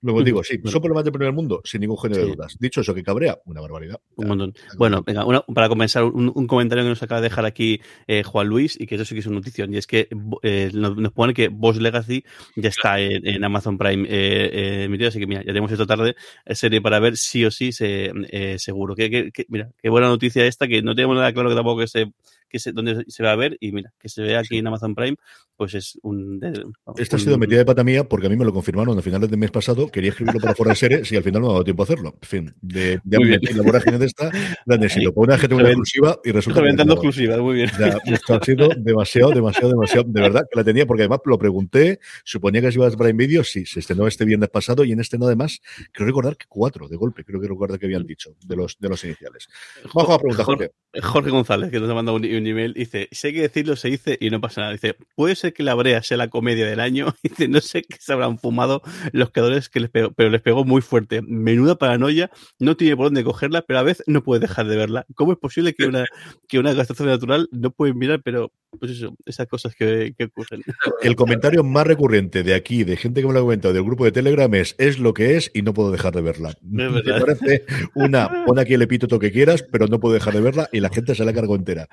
[0.00, 2.56] luego digo, sí, son problemas de primer mundo, sin ningún género de dudas.
[2.58, 4.00] Dicho eso, que cabrea, una barbaridad.
[4.16, 4.54] Un montón.
[4.76, 8.22] Bueno, venga, una- para comenzar, un, un comentario que nos acaba de dejar aquí eh,
[8.24, 10.08] Juan Luis, y que eso sí que es una notición, y es que
[10.42, 12.24] eh, nos, nos pone que Boss Legacy
[12.56, 16.16] ya está en, en Amazon Prime emitido, así que mira, ya tenemos esta tarde
[16.46, 18.12] serie para ver sí o sí, se,
[18.58, 18.94] seguro.
[18.96, 21.80] Que, que- que- mira, qué buena noticia esta, que no tenemos nada claro que tampoco
[21.80, 22.12] que se,
[22.52, 24.94] que se, dónde se va a ver, y mira, que se vea aquí en Amazon
[24.94, 25.16] Prime,
[25.56, 26.38] pues es un...
[26.38, 26.50] de-
[26.84, 29.02] vamos, Esta ha sido metida de pata mía porque a mí me lo confirmaron a
[29.02, 29.88] finales del mes pasado.
[29.88, 31.84] Quería escribirlo para fuera de series y al final no me ha dado tiempo a
[31.84, 32.14] hacerlo.
[32.20, 33.40] En fin, de, de Muy bien.
[33.56, 34.30] la vorágine de esta,
[34.66, 37.70] grande si lo pone a gente una Revent- exclusiva y resulta Reventando exclusiva, muy bien.
[38.04, 40.04] Esto ha sido demasiado, demasiado, demasiado.
[40.08, 42.00] De verdad que la tenía, porque además lo pregunté.
[42.24, 43.42] Suponía que se iba a Prime Video.
[43.44, 45.60] Sí, se estrenó este viernes pasado y en este no, además,
[45.92, 47.24] creo recordar que cuatro de golpe.
[47.24, 49.48] Creo que recordar que habían dicho de los, de los iniciales.
[49.94, 50.70] Vamos a la pregunta, Jorge.
[51.02, 54.30] Jorge González, que nos ha mandado un, email, dice, hay que decirlo, se dice y
[54.30, 54.72] no pasa nada.
[54.72, 57.14] Dice, puede ser que la brea sea la comedia del año.
[57.22, 58.82] Dice, no sé qué se habrán fumado
[59.12, 61.22] los creadores que les pegó, pero les pegó muy fuerte.
[61.22, 65.06] Menuda paranoia, no tiene por dónde cogerla, pero a veces no puede dejar de verla.
[65.14, 66.04] ¿Cómo es posible que una,
[66.48, 70.62] que una natural no puede mirar, pero pues eso, esas cosas que, que ocurren?
[71.02, 74.04] El comentario más recurrente de aquí, de gente que me lo ha comentado del grupo
[74.04, 76.54] de Telegram, es: es lo que es y no puedo dejar de verla.
[76.62, 77.64] Me parece
[77.94, 80.90] una, pon aquí el epíteto que quieras, pero no puedo dejar de verla y la
[80.90, 81.88] gente se la cargó entera.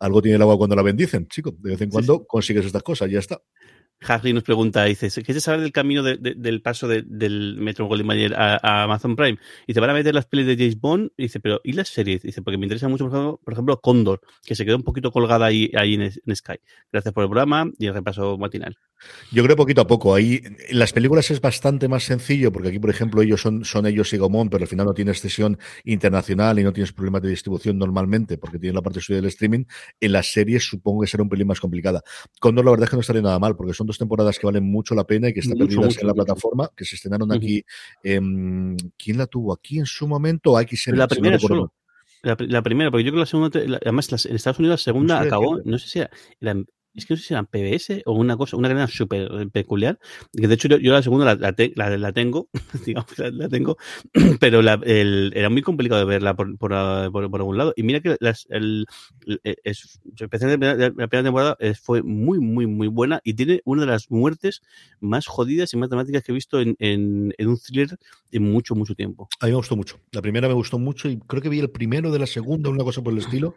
[0.00, 1.54] Algo tiene el agua cuando la bendicen, chico.
[1.58, 3.40] De vez en cuando consigues estas cosas, ya está.
[4.06, 7.86] Harry nos pregunta, dice, ¿quieres saber del camino de- de- del paso de- del Metro
[7.86, 9.38] Goldwyn Mayer a, Amazon Prime?
[9.66, 12.22] Dice, van a meter las pelis de James Bond, dice, pero ¿y las series?
[12.22, 15.10] Dice, porque me interesa mucho, por ejemplo, por ejemplo, Condor, que se quedó un poquito
[15.10, 16.54] colgada ahí, en Sky.
[16.92, 18.76] Gracias por el programa y el repaso matinal.
[19.30, 20.14] Yo creo poquito a poco.
[20.14, 23.86] Ahí en las películas es bastante más sencillo, porque aquí, por ejemplo, ellos son, son
[23.86, 27.30] ellos y Gomón, pero al final no tienes cesión internacional y no tienes problemas de
[27.30, 29.64] distribución normalmente, porque tienes la parte suya del streaming.
[30.00, 32.02] En las series supongo que será un pelín más complicada.
[32.40, 34.64] Condor, la verdad es que no estaría nada mal, porque son dos temporadas que valen
[34.64, 36.24] mucho la pena y que están Mucho, perdidas mucho, en la mucho.
[36.24, 37.64] plataforma, que se estrenaron aquí.
[38.02, 40.58] ¿Quién la tuvo aquí en su momento?
[40.58, 41.72] La si no primera solo.
[42.22, 44.80] La, la primera, porque yo creo que la segunda, la- además la- en Estados Unidos
[44.80, 46.54] la segunda No sé acabó, no sé si era, era-
[46.94, 49.98] es que no sé si eran PBS o una cosa, una cadena súper peculiar,
[50.36, 52.48] que de hecho yo, yo la segunda la, la, te- la- la tengo,
[52.86, 53.76] digamos, la, tengo,
[54.40, 57.72] pero el- era muy complicado de verla por, por, ah, por- por algún lado.
[57.76, 58.86] Y mira que las, el,
[59.26, 63.60] el- es, especialmente la, la primera temporada eh, fue muy, muy, muy buena y tiene
[63.64, 64.60] una de las muertes
[65.00, 67.98] más jodidas y más dramáticas que he visto en, en, en un thriller
[68.30, 69.28] en mucho, mucho tiempo.
[69.40, 69.98] A mí me gustó mucho.
[70.12, 72.84] La primera me gustó mucho y creo que vi el primero de la segunda, una
[72.84, 73.54] cosa por el estilo.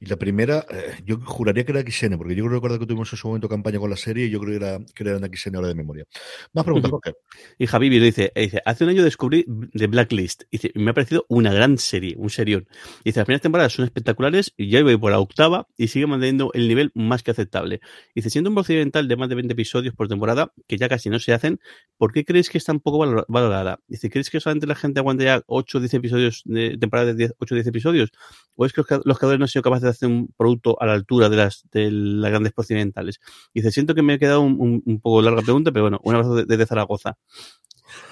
[0.00, 3.12] Y la primera, eh, yo juraría que era XN, porque yo creo recordar que tuvimos
[3.12, 5.24] en su momento campaña con la serie y yo creo que era, que era en
[5.36, 6.04] XN ahora de memoria.
[6.52, 6.90] Más preguntas.
[6.90, 7.14] Jorge.
[7.58, 10.44] Y Javi lo dice, eh, dice, hace un año descubrí The Blacklist.
[10.50, 12.66] Dice, y me ha parecido una gran serie, un serión.
[13.04, 16.50] Dice, las primeras temporadas son espectaculares y ya voy por la octava y sigue manteniendo
[16.54, 17.80] el nivel más que aceptable.
[18.14, 21.18] Dice, siendo un procedimental de más de 20 episodios por temporada, que ya casi no
[21.18, 21.60] se hacen,
[21.98, 23.80] ¿por qué crees que es tan poco valor- valorada?
[23.88, 27.14] Dice, ¿crees que solamente la gente aguanta ya 8 o 10 episodios de temporada de
[27.14, 28.10] 10, 8 o 10 episodios?
[28.54, 30.86] ¿O es que los, los creadores no han sido capaces de hacer un producto a
[30.86, 33.20] la altura de las, de las grandes procedimentales?
[33.54, 36.14] Dice, siento que me he quedado un, un- un poco larga pregunta, pero bueno, un
[36.14, 37.18] abrazo de- desde Zaragoza.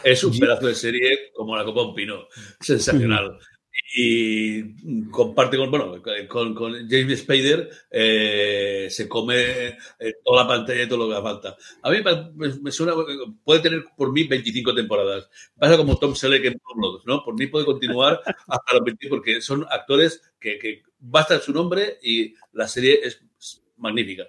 [0.04, 2.26] Es un pedazo de serie como la Copa Un Pino.
[2.60, 3.38] Sensacional.
[3.96, 10.82] Y comparte con, bueno, con, con James Spader, eh, se come eh, toda la pantalla
[10.82, 11.56] y todo lo que falta.
[11.82, 11.98] A mí
[12.62, 12.92] me, suena,
[13.42, 15.28] puede tener por mí 25 temporadas.
[15.58, 17.24] Pasa como Tom Selleck en Bloods, ¿no?
[17.24, 21.98] Por mí puede continuar hasta los 20 porque son actores que, que basta su nombre
[22.02, 23.22] y la serie es
[23.78, 24.24] magnífica.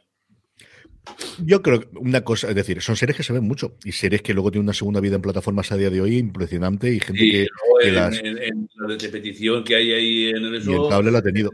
[1.43, 4.21] Yo creo que una cosa, es decir, son series que se ven mucho y series
[4.21, 7.19] que luego tienen una segunda vida en plataformas a día de hoy impresionante y gente
[7.21, 8.17] que, luego que en, las.
[8.19, 11.51] en- en la repetición que hay ahí en el Y el cable la ha tenido.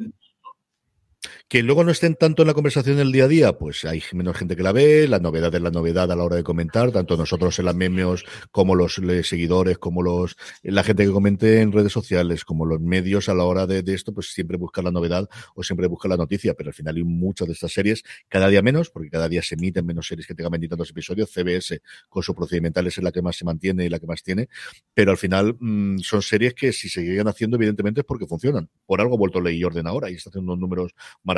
[1.49, 4.35] Que luego no estén tanto en la conversación del día a día, pues hay menos
[4.35, 7.15] gente que la ve, la novedad es la novedad a la hora de comentar, tanto
[7.15, 11.93] nosotros en las memes como los seguidores, como los la gente que comente en redes
[11.93, 15.29] sociales, como los medios a la hora de, de esto, pues siempre buscar la novedad
[15.55, 18.61] o siempre buscar la noticia, pero al final hay muchas de estas series, cada día
[18.61, 22.35] menos, porque cada día se emiten menos series que tengan veintitantos episodios, CBS con su
[22.35, 24.49] procedimental es la que más se mantiene y la que más tiene,
[24.93, 28.69] pero al final mmm, son series que si se siguen haciendo, evidentemente es porque funcionan.
[28.85, 30.91] Por algo ha vuelto Ley y Orden ahora y está haciendo unos números
[31.23, 31.36] maravillosos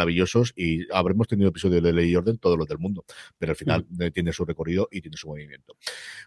[0.55, 3.05] y habremos tenido episodios de Ley y Orden todos los del mundo,
[3.37, 4.07] pero al final mm.
[4.13, 5.75] tiene su recorrido y tiene su movimiento.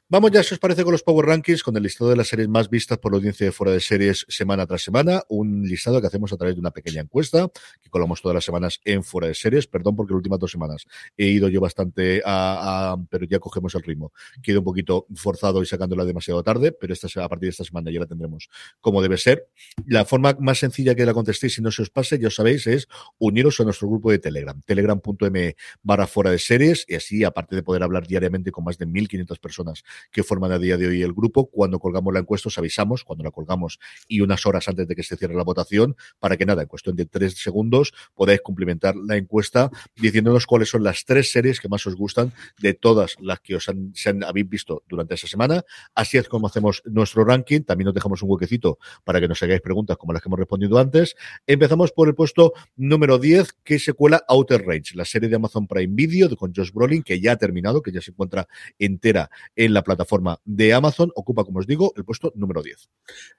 [0.08, 2.48] Vamos ya, si os parece, con los Power Rankings, con el listado de las series
[2.48, 6.06] más vistas por la audiencia de fuera de series semana tras semana, un listado que
[6.06, 7.50] hacemos a través de una pequeña encuesta
[7.80, 9.66] que colamos todas las semanas en fuera de series.
[9.66, 10.84] Perdón porque las últimas dos semanas
[11.16, 14.12] he ido yo bastante a, a pero ya cogemos el ritmo.
[14.42, 17.90] Quedo un poquito forzado y sacándola demasiado tarde, pero esta, a partir de esta semana
[17.90, 18.48] ya la tendremos
[18.80, 19.48] como debe ser.
[19.86, 22.66] La forma más sencilla que la contestéis, si no se os pase, ya os sabéis,
[22.66, 27.62] es uniros nuestro grupo de Telegram, telegram.m barra fuera de series, y así, aparte de
[27.62, 31.12] poder hablar diariamente con más de 1.500 personas que forman a día de hoy el
[31.12, 34.94] grupo, cuando colgamos la encuesta os avisamos, cuando la colgamos y unas horas antes de
[34.94, 38.96] que se cierre la votación, para que nada, en cuestión de tres segundos podáis cumplimentar
[38.96, 43.40] la encuesta diciéndonos cuáles son las tres series que más os gustan de todas las
[43.40, 43.92] que os han,
[44.24, 45.64] habéis visto durante esa semana.
[45.94, 47.62] Así es como hacemos nuestro ranking.
[47.62, 50.78] También nos dejamos un huequecito para que nos hagáis preguntas como las que hemos respondido
[50.78, 51.16] antes.
[51.46, 55.66] Empezamos por el puesto número 10, que se cuela Outer Range, la serie de Amazon
[55.66, 58.48] Prime Video con Josh Brolin, que ya ha terminado, que ya se encuentra
[58.78, 61.10] entera en la plataforma de Amazon.
[61.14, 62.88] Ocupa, como os digo, el puesto número 10.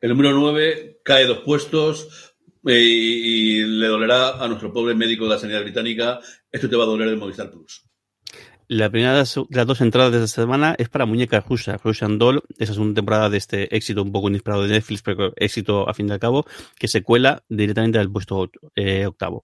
[0.01, 2.36] El número 9 cae dos puestos
[2.66, 6.20] eh, y, y le dolerá a nuestro pobre médico de la sanidad británica.
[6.51, 7.86] Esto te va a doler de Movistar Plus.
[8.70, 12.43] La primera de las dos entradas de esta semana es para Muñeca Rusa, Russian Doll,
[12.57, 16.07] esa segunda temporada de este éxito un poco inesperado de Netflix, pero éxito a fin
[16.07, 16.45] de al cabo,
[16.80, 19.43] que se cuela directamente al puesto eh, octavo.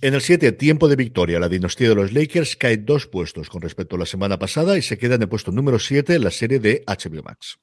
[0.00, 3.62] En el 7, tiempo de victoria, la dinastía de los Lakers cae dos puestos con
[3.62, 6.30] respecto a la semana pasada y se queda en el puesto número 7 en la
[6.30, 7.58] serie de HBO Max.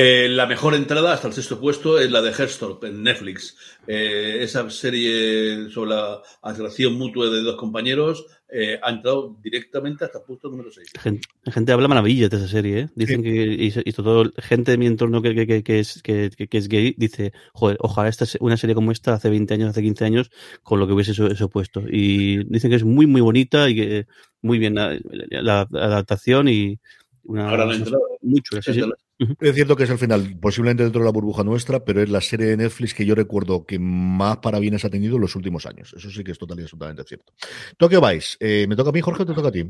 [0.00, 3.56] Eh, la mejor entrada hasta el sexto puesto es la de Herstorp en Netflix.
[3.88, 10.18] Eh, esa serie sobre la atracción mutua de dos compañeros eh, ha entrado directamente hasta
[10.18, 10.90] el puesto número 6.
[11.00, 12.88] Gente, gente habla maravillas de esa serie, ¿eh?
[12.94, 13.24] Dicen sí.
[13.24, 16.94] que, y, y, todo, gente de mi entorno que, que, que es, que, es gay,
[16.96, 20.30] dice, joder, ojalá esta, una serie como esta hace 20 años, hace 15 años,
[20.62, 21.82] con lo que hubiese eso, eso puesto.
[21.90, 24.06] Y dicen que es muy, muy bonita y que
[24.42, 26.78] muy bien la, la, la adaptación y
[27.24, 27.98] una, Ahora la entrada.
[28.22, 28.82] mucho, sí, sí.
[29.18, 32.20] Es cierto que es al final, posiblemente dentro de la burbuja nuestra, pero es la
[32.20, 35.92] serie de Netflix que yo recuerdo que más parabienes ha tenido en los últimos años.
[35.96, 37.32] Eso sí que es total y absolutamente cierto.
[37.76, 39.64] Tokyo Vice, eh, ¿me toca a mí, Jorge, o te toca a ti?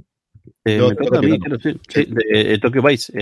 [0.65, 1.75] Eh, me toca a mí, claro, sí.
[1.89, 2.05] sí.
[2.05, 3.13] De, eh, Tokyo Vice,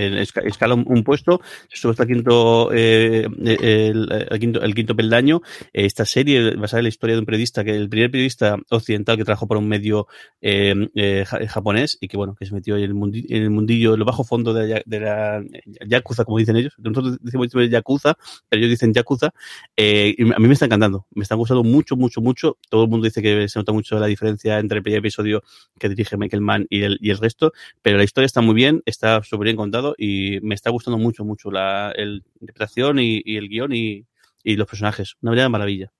[0.43, 5.41] escala un, un, puesto, sube hasta el quinto, eh, el, el, quinto, el quinto peldaño.
[5.71, 9.23] Esta serie basada en la historia de un periodista, que el primer periodista occidental que
[9.23, 10.07] trabajó para un medio
[10.41, 13.99] eh, japonés y que, bueno, que se metió en el, mundi, en el mundillo, en
[13.99, 15.43] lo bajo fondo de la, de la
[15.85, 16.73] Yakuza, como dicen ellos.
[16.77, 18.17] Nosotros decimos Yakuza,
[18.49, 19.31] pero ellos dicen Yakuza.
[19.75, 22.57] Eh, y a mí me está encantando, me está gustando mucho, mucho, mucho.
[22.69, 25.43] Todo el mundo dice que se nota mucho la diferencia entre el primer episodio
[25.79, 28.83] que dirige Michael Mann y el, y el resto, pero la historia está muy bien,
[28.85, 31.93] está súper bien contado y me está gustando mucho, mucho la
[32.41, 34.05] interpretación y, el guion y,
[34.43, 35.15] los personajes.
[35.21, 35.91] Una verdadera maravilla.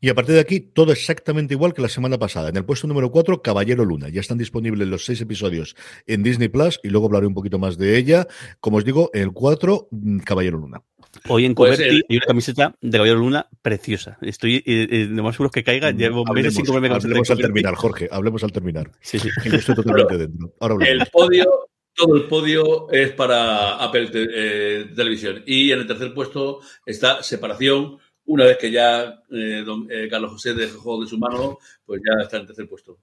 [0.00, 2.48] Y a partir de aquí, todo exactamente igual que la semana pasada.
[2.48, 4.08] En el puesto número 4, Caballero Luna.
[4.08, 5.74] Ya están disponibles los seis episodios
[6.06, 8.26] en Disney Plus y luego hablaré un poquito más de ella.
[8.60, 9.88] Como os digo, el 4,
[10.24, 10.82] Caballero Luna.
[11.28, 14.18] Hoy en Coberti pues, eh, hay una camiseta de Caballero Luna preciosa.
[14.20, 15.90] Estoy eh, eh, lo más seguro que caiga.
[15.90, 18.08] Llevo hablemos, sin Hablemos al terminar, Jorge.
[18.10, 18.92] Hablemos al terminar.
[19.00, 19.28] Sí, sí.
[19.44, 20.54] Yo estoy totalmente dentro.
[20.60, 25.42] Ahora el podio, todo el podio es para Apple te, eh, Televisión.
[25.44, 27.98] Y en el tercer puesto está Separación.
[28.26, 32.22] Una vez que ya eh, don, eh, Carlos José dejó de su mano, pues ya
[32.22, 32.98] está en el tercer puesto.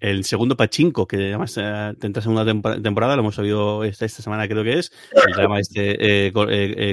[0.00, 4.46] El segundo Pachinko, que además eh, tendrá segunda temporada, lo hemos sabido esta, esta semana
[4.48, 4.92] creo que es,
[5.26, 6.32] el drama este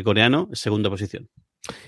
[0.03, 1.29] coreano, segunda posición.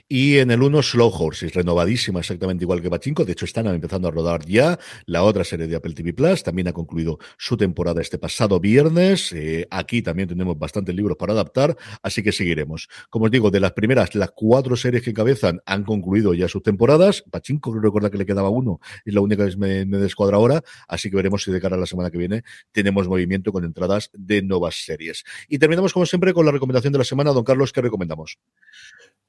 [0.07, 3.25] Y en el 1, Slow Horses, renovadísima, exactamente igual que Pachinko.
[3.25, 6.43] De hecho, están empezando a rodar ya la otra serie de Apple TV Plus.
[6.43, 9.33] También ha concluido su temporada este pasado viernes.
[9.33, 12.87] Eh, aquí también tenemos bastantes libros para adaptar, así que seguiremos.
[13.09, 16.63] Como os digo, de las primeras, las cuatro series que encabezan han concluido ya sus
[16.63, 17.23] temporadas.
[17.29, 20.63] Pachinko, creo recordar que le quedaba uno, es la única que me, me descuadra ahora.
[20.87, 24.09] Así que veremos si de cara a la semana que viene tenemos movimiento con entradas
[24.13, 25.25] de nuevas series.
[25.49, 27.31] Y terminamos, como siempre, con la recomendación de la semana.
[27.31, 28.37] Don Carlos, ¿qué recomendamos?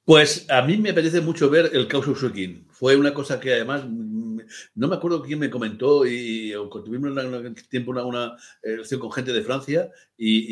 [0.06, 2.64] Pues a mí me apetece mucho ver el caos Suzuki.
[2.70, 6.52] Fue una cosa que además no me acuerdo quién me comentó y
[6.84, 10.44] tuvimos un tiempo una, una relación con gente de Francia y,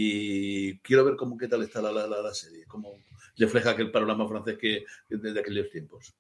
[0.71, 2.99] y, quiero ver cómo qué tal está la, la, la serie, cómo
[3.37, 6.13] refleja aquel panorama francés que desde aquellos tiempos.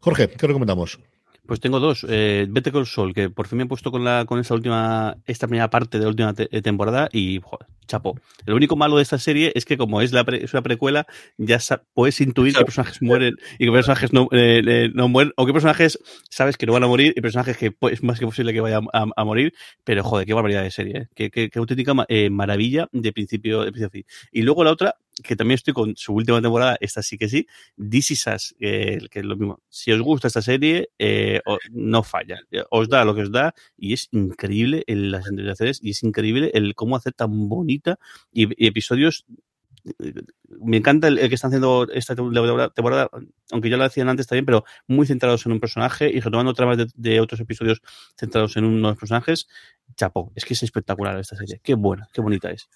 [0.00, 0.98] Jorge, ¿qué recomendamos?
[1.46, 2.04] Pues tengo dos.
[2.08, 5.16] Eh, Vete con Sol, que por fin me he puesto con la con esa última,
[5.26, 8.18] esta primera parte de la última te- temporada y joder, chapo.
[8.46, 11.06] El único malo de esta serie es que como es la pre- es una precuela,
[11.36, 11.58] ya
[11.94, 15.52] puedes intuir qué personajes mueren y qué personajes no, eh, eh, no mueren, o qué
[15.52, 15.98] personajes
[16.30, 18.60] sabes que no van a morir y personajes que pues, es más que posible que
[18.60, 19.52] vayan a, a morir,
[19.84, 21.06] pero joder, qué barbaridad de serie, ¿eh?
[21.14, 24.04] qué, qué- qué auténtica ma- eh, maravilla de principio, de principio a fin.
[24.32, 27.46] Y luego la otra, que también estoy con su última temporada, esta sí que sí,
[27.76, 29.60] This Is que es lo mismo.
[29.68, 31.40] Si os gusta esta serie, eh,
[31.70, 32.38] no falla.
[32.50, 36.02] Eh, Os da lo que os da y es increíble en las entrevistaciones y es
[36.02, 37.98] increíble el cómo hacer tan bonita
[38.32, 39.24] y, episodios.
[40.00, 40.12] eh,
[40.60, 43.08] Me encanta el, que están haciendo esta temporada,
[43.52, 46.76] aunque ya lo hacían antes también, pero muy centrados en un personaje y retomando tramas
[46.78, 47.80] de, de otros episodios
[48.18, 49.48] centrados en unos personajes.
[49.96, 51.60] Chapo, es que es espectacular esta serie.
[51.62, 52.68] Qué buena, qué bonita es.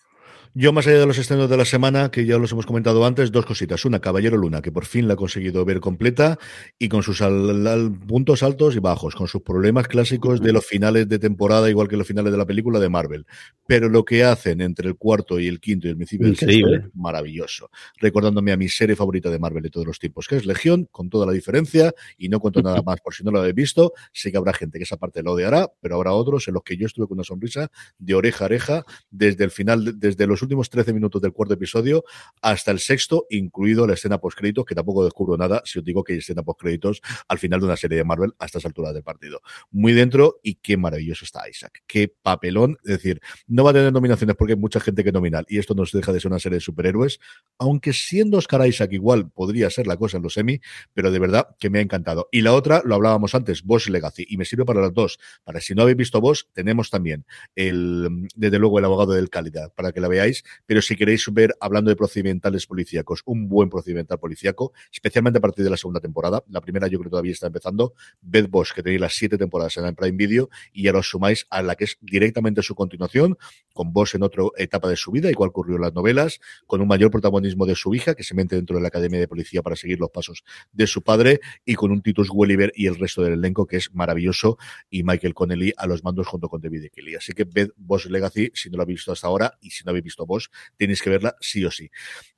[0.53, 3.31] Yo, más allá de los estrenos de la semana, que ya los hemos comentado antes,
[3.31, 3.85] dos cositas.
[3.85, 6.41] Una, Caballero Luna, que por fin la ha conseguido ver completa
[6.77, 10.67] y con sus al- al- puntos altos y bajos, con sus problemas clásicos de los
[10.67, 13.27] finales de temporada, igual que los finales de la película de Marvel.
[13.69, 16.67] Pero lo que hacen entre el cuarto y el quinto y el principio del sexto
[16.75, 17.71] es maravilloso.
[18.01, 21.09] Recordándome a mi serie favorita de Marvel de todos los tiempos, que es Legión, con
[21.11, 23.93] toda la diferencia, y no cuento nada más por si no lo habéis visto.
[24.13, 26.77] Sé que habrá gente que esa parte lo odiará, pero habrá otros en los que
[26.77, 27.71] yo estuve con una sonrisa
[28.01, 31.55] de oreja a oreja desde el final, de- desde los últimos 13 minutos del cuarto
[31.55, 32.05] episodio
[32.43, 36.15] hasta el sexto, incluido la escena postcréditos, que tampoco descubro nada si os digo que
[36.15, 39.41] hay escena postcréditos al final de una serie de Marvel a estas alturas del partido.
[39.71, 41.83] Muy dentro y qué maravilloso está Isaac.
[41.87, 42.79] Qué papelón.
[42.85, 45.75] Es decir, no va a tener nominaciones porque hay mucha gente que nominar y esto
[45.75, 47.21] no se deja de ser una serie de superhéroes,
[47.59, 50.61] aunque siendo Oscar Isaac igual podría ser la cosa en los semi,
[50.95, 52.29] pero de verdad que me ha encantado.
[52.33, 55.19] Y la otra, lo hablábamos antes, Boss Legacy, y me sirve para las dos.
[55.45, 57.25] Para si no habéis visto Boss, tenemos también
[57.55, 60.30] el, desde luego, el abogado del calidad, para que la veáis,
[60.67, 65.65] pero si queréis ver, hablando de procedimentales policíacos, un buen procedimental policíaco, especialmente a partir
[65.65, 68.83] de la segunda temporada, la primera yo creo que todavía está empezando, ved Boss, que
[68.83, 71.85] tenéis las siete temporadas en el Prime Video, y ya lo sumáis a la que
[71.85, 73.37] es directamente su continuación,
[73.73, 76.89] con Boss en otra etapa de su vida, igual ocurrió en las novelas, con un
[76.89, 79.77] mayor protagonismo de su hija, que se mete dentro de la Academia de Policía para
[79.77, 83.35] seguir los pasos de su padre, y con un Titus Welliver y el resto del
[83.35, 84.59] elenco, que es maravilloso,
[84.89, 87.15] y Michael Connelly a los mandos junto con David Kelly.
[87.15, 89.91] Así que ved Boss Legacy, si no lo habéis visto hasta ahora, y si no
[89.91, 91.91] habéis visto Boss, tenéis que verla sí o sí.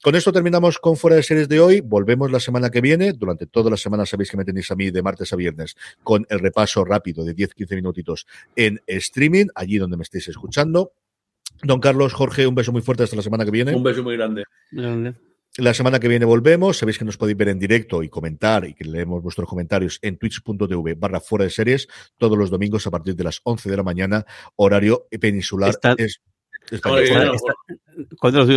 [0.02, 3.46] Con esto terminamos con Fuera de Series de hoy, volvemos la semana que viene, durante
[3.46, 6.38] toda la semana sabéis que me tenéis a mí de martes a viernes, con el
[6.40, 8.26] repaso rápido de 10-15 minutitos
[8.56, 10.92] en streaming, allí donde me estéis escuchando.
[11.62, 13.74] Don Carlos, Jorge, un beso muy fuerte hasta la semana que viene.
[13.74, 14.44] Un beso muy grande.
[15.58, 16.78] La semana que viene volvemos.
[16.78, 20.16] Sabéis que nos podéis ver en directo y comentar y que leemos vuestros comentarios en
[20.16, 23.82] twitch.tv barra fuera de series todos los domingos a partir de las 11 de la
[23.82, 24.24] mañana,
[24.56, 25.68] horario peninsular.
[25.70, 26.22] Está- es,
[26.70, 27.04] español.
[27.12, 27.52] no, Está-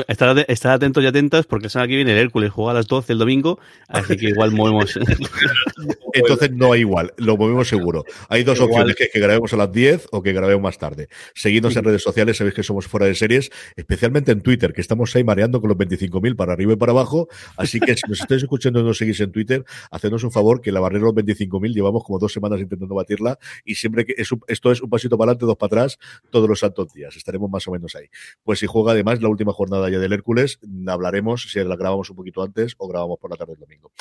[0.07, 2.87] Estad estad atentos y atentas porque la semana que viene el Hércules juega a las
[2.87, 4.97] 12 el domingo, así que igual movemos.
[6.13, 8.05] Entonces no hay igual, lo movemos seguro.
[8.29, 8.71] Hay dos Igual.
[8.71, 11.09] opciones, que, que grabemos a las 10 o que grabemos más tarde.
[11.33, 15.13] Seguidnos en redes sociales, sabéis que somos fuera de series, especialmente en Twitter, que estamos
[15.15, 17.27] ahí mareando con los 25.000 para arriba y para abajo.
[17.57, 20.61] Así que si nos estáis escuchando y no nos seguís en Twitter, hacednos un favor,
[20.61, 24.15] que la barrera de los 25.000 llevamos como dos semanas intentando batirla y siempre que
[24.17, 25.99] es un- esto es un pasito para adelante, dos para atrás,
[26.29, 27.15] todos los santos días.
[27.17, 28.05] Estaremos más o menos ahí.
[28.43, 32.15] Pues si juega además la última jornada ya del Hércules, hablaremos si la grabamos un
[32.15, 33.91] poquito antes o grabamos por la tarde del domingo.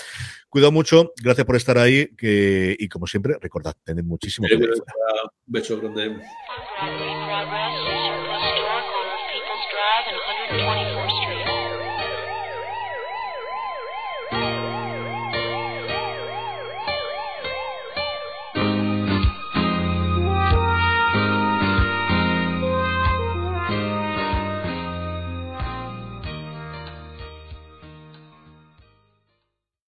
[0.49, 4.72] Cuidado mucho, gracias por estar ahí que, y como siempre, recordad, tened muchísimo Eh, cuidado.
[5.47, 6.20] Un beso grande.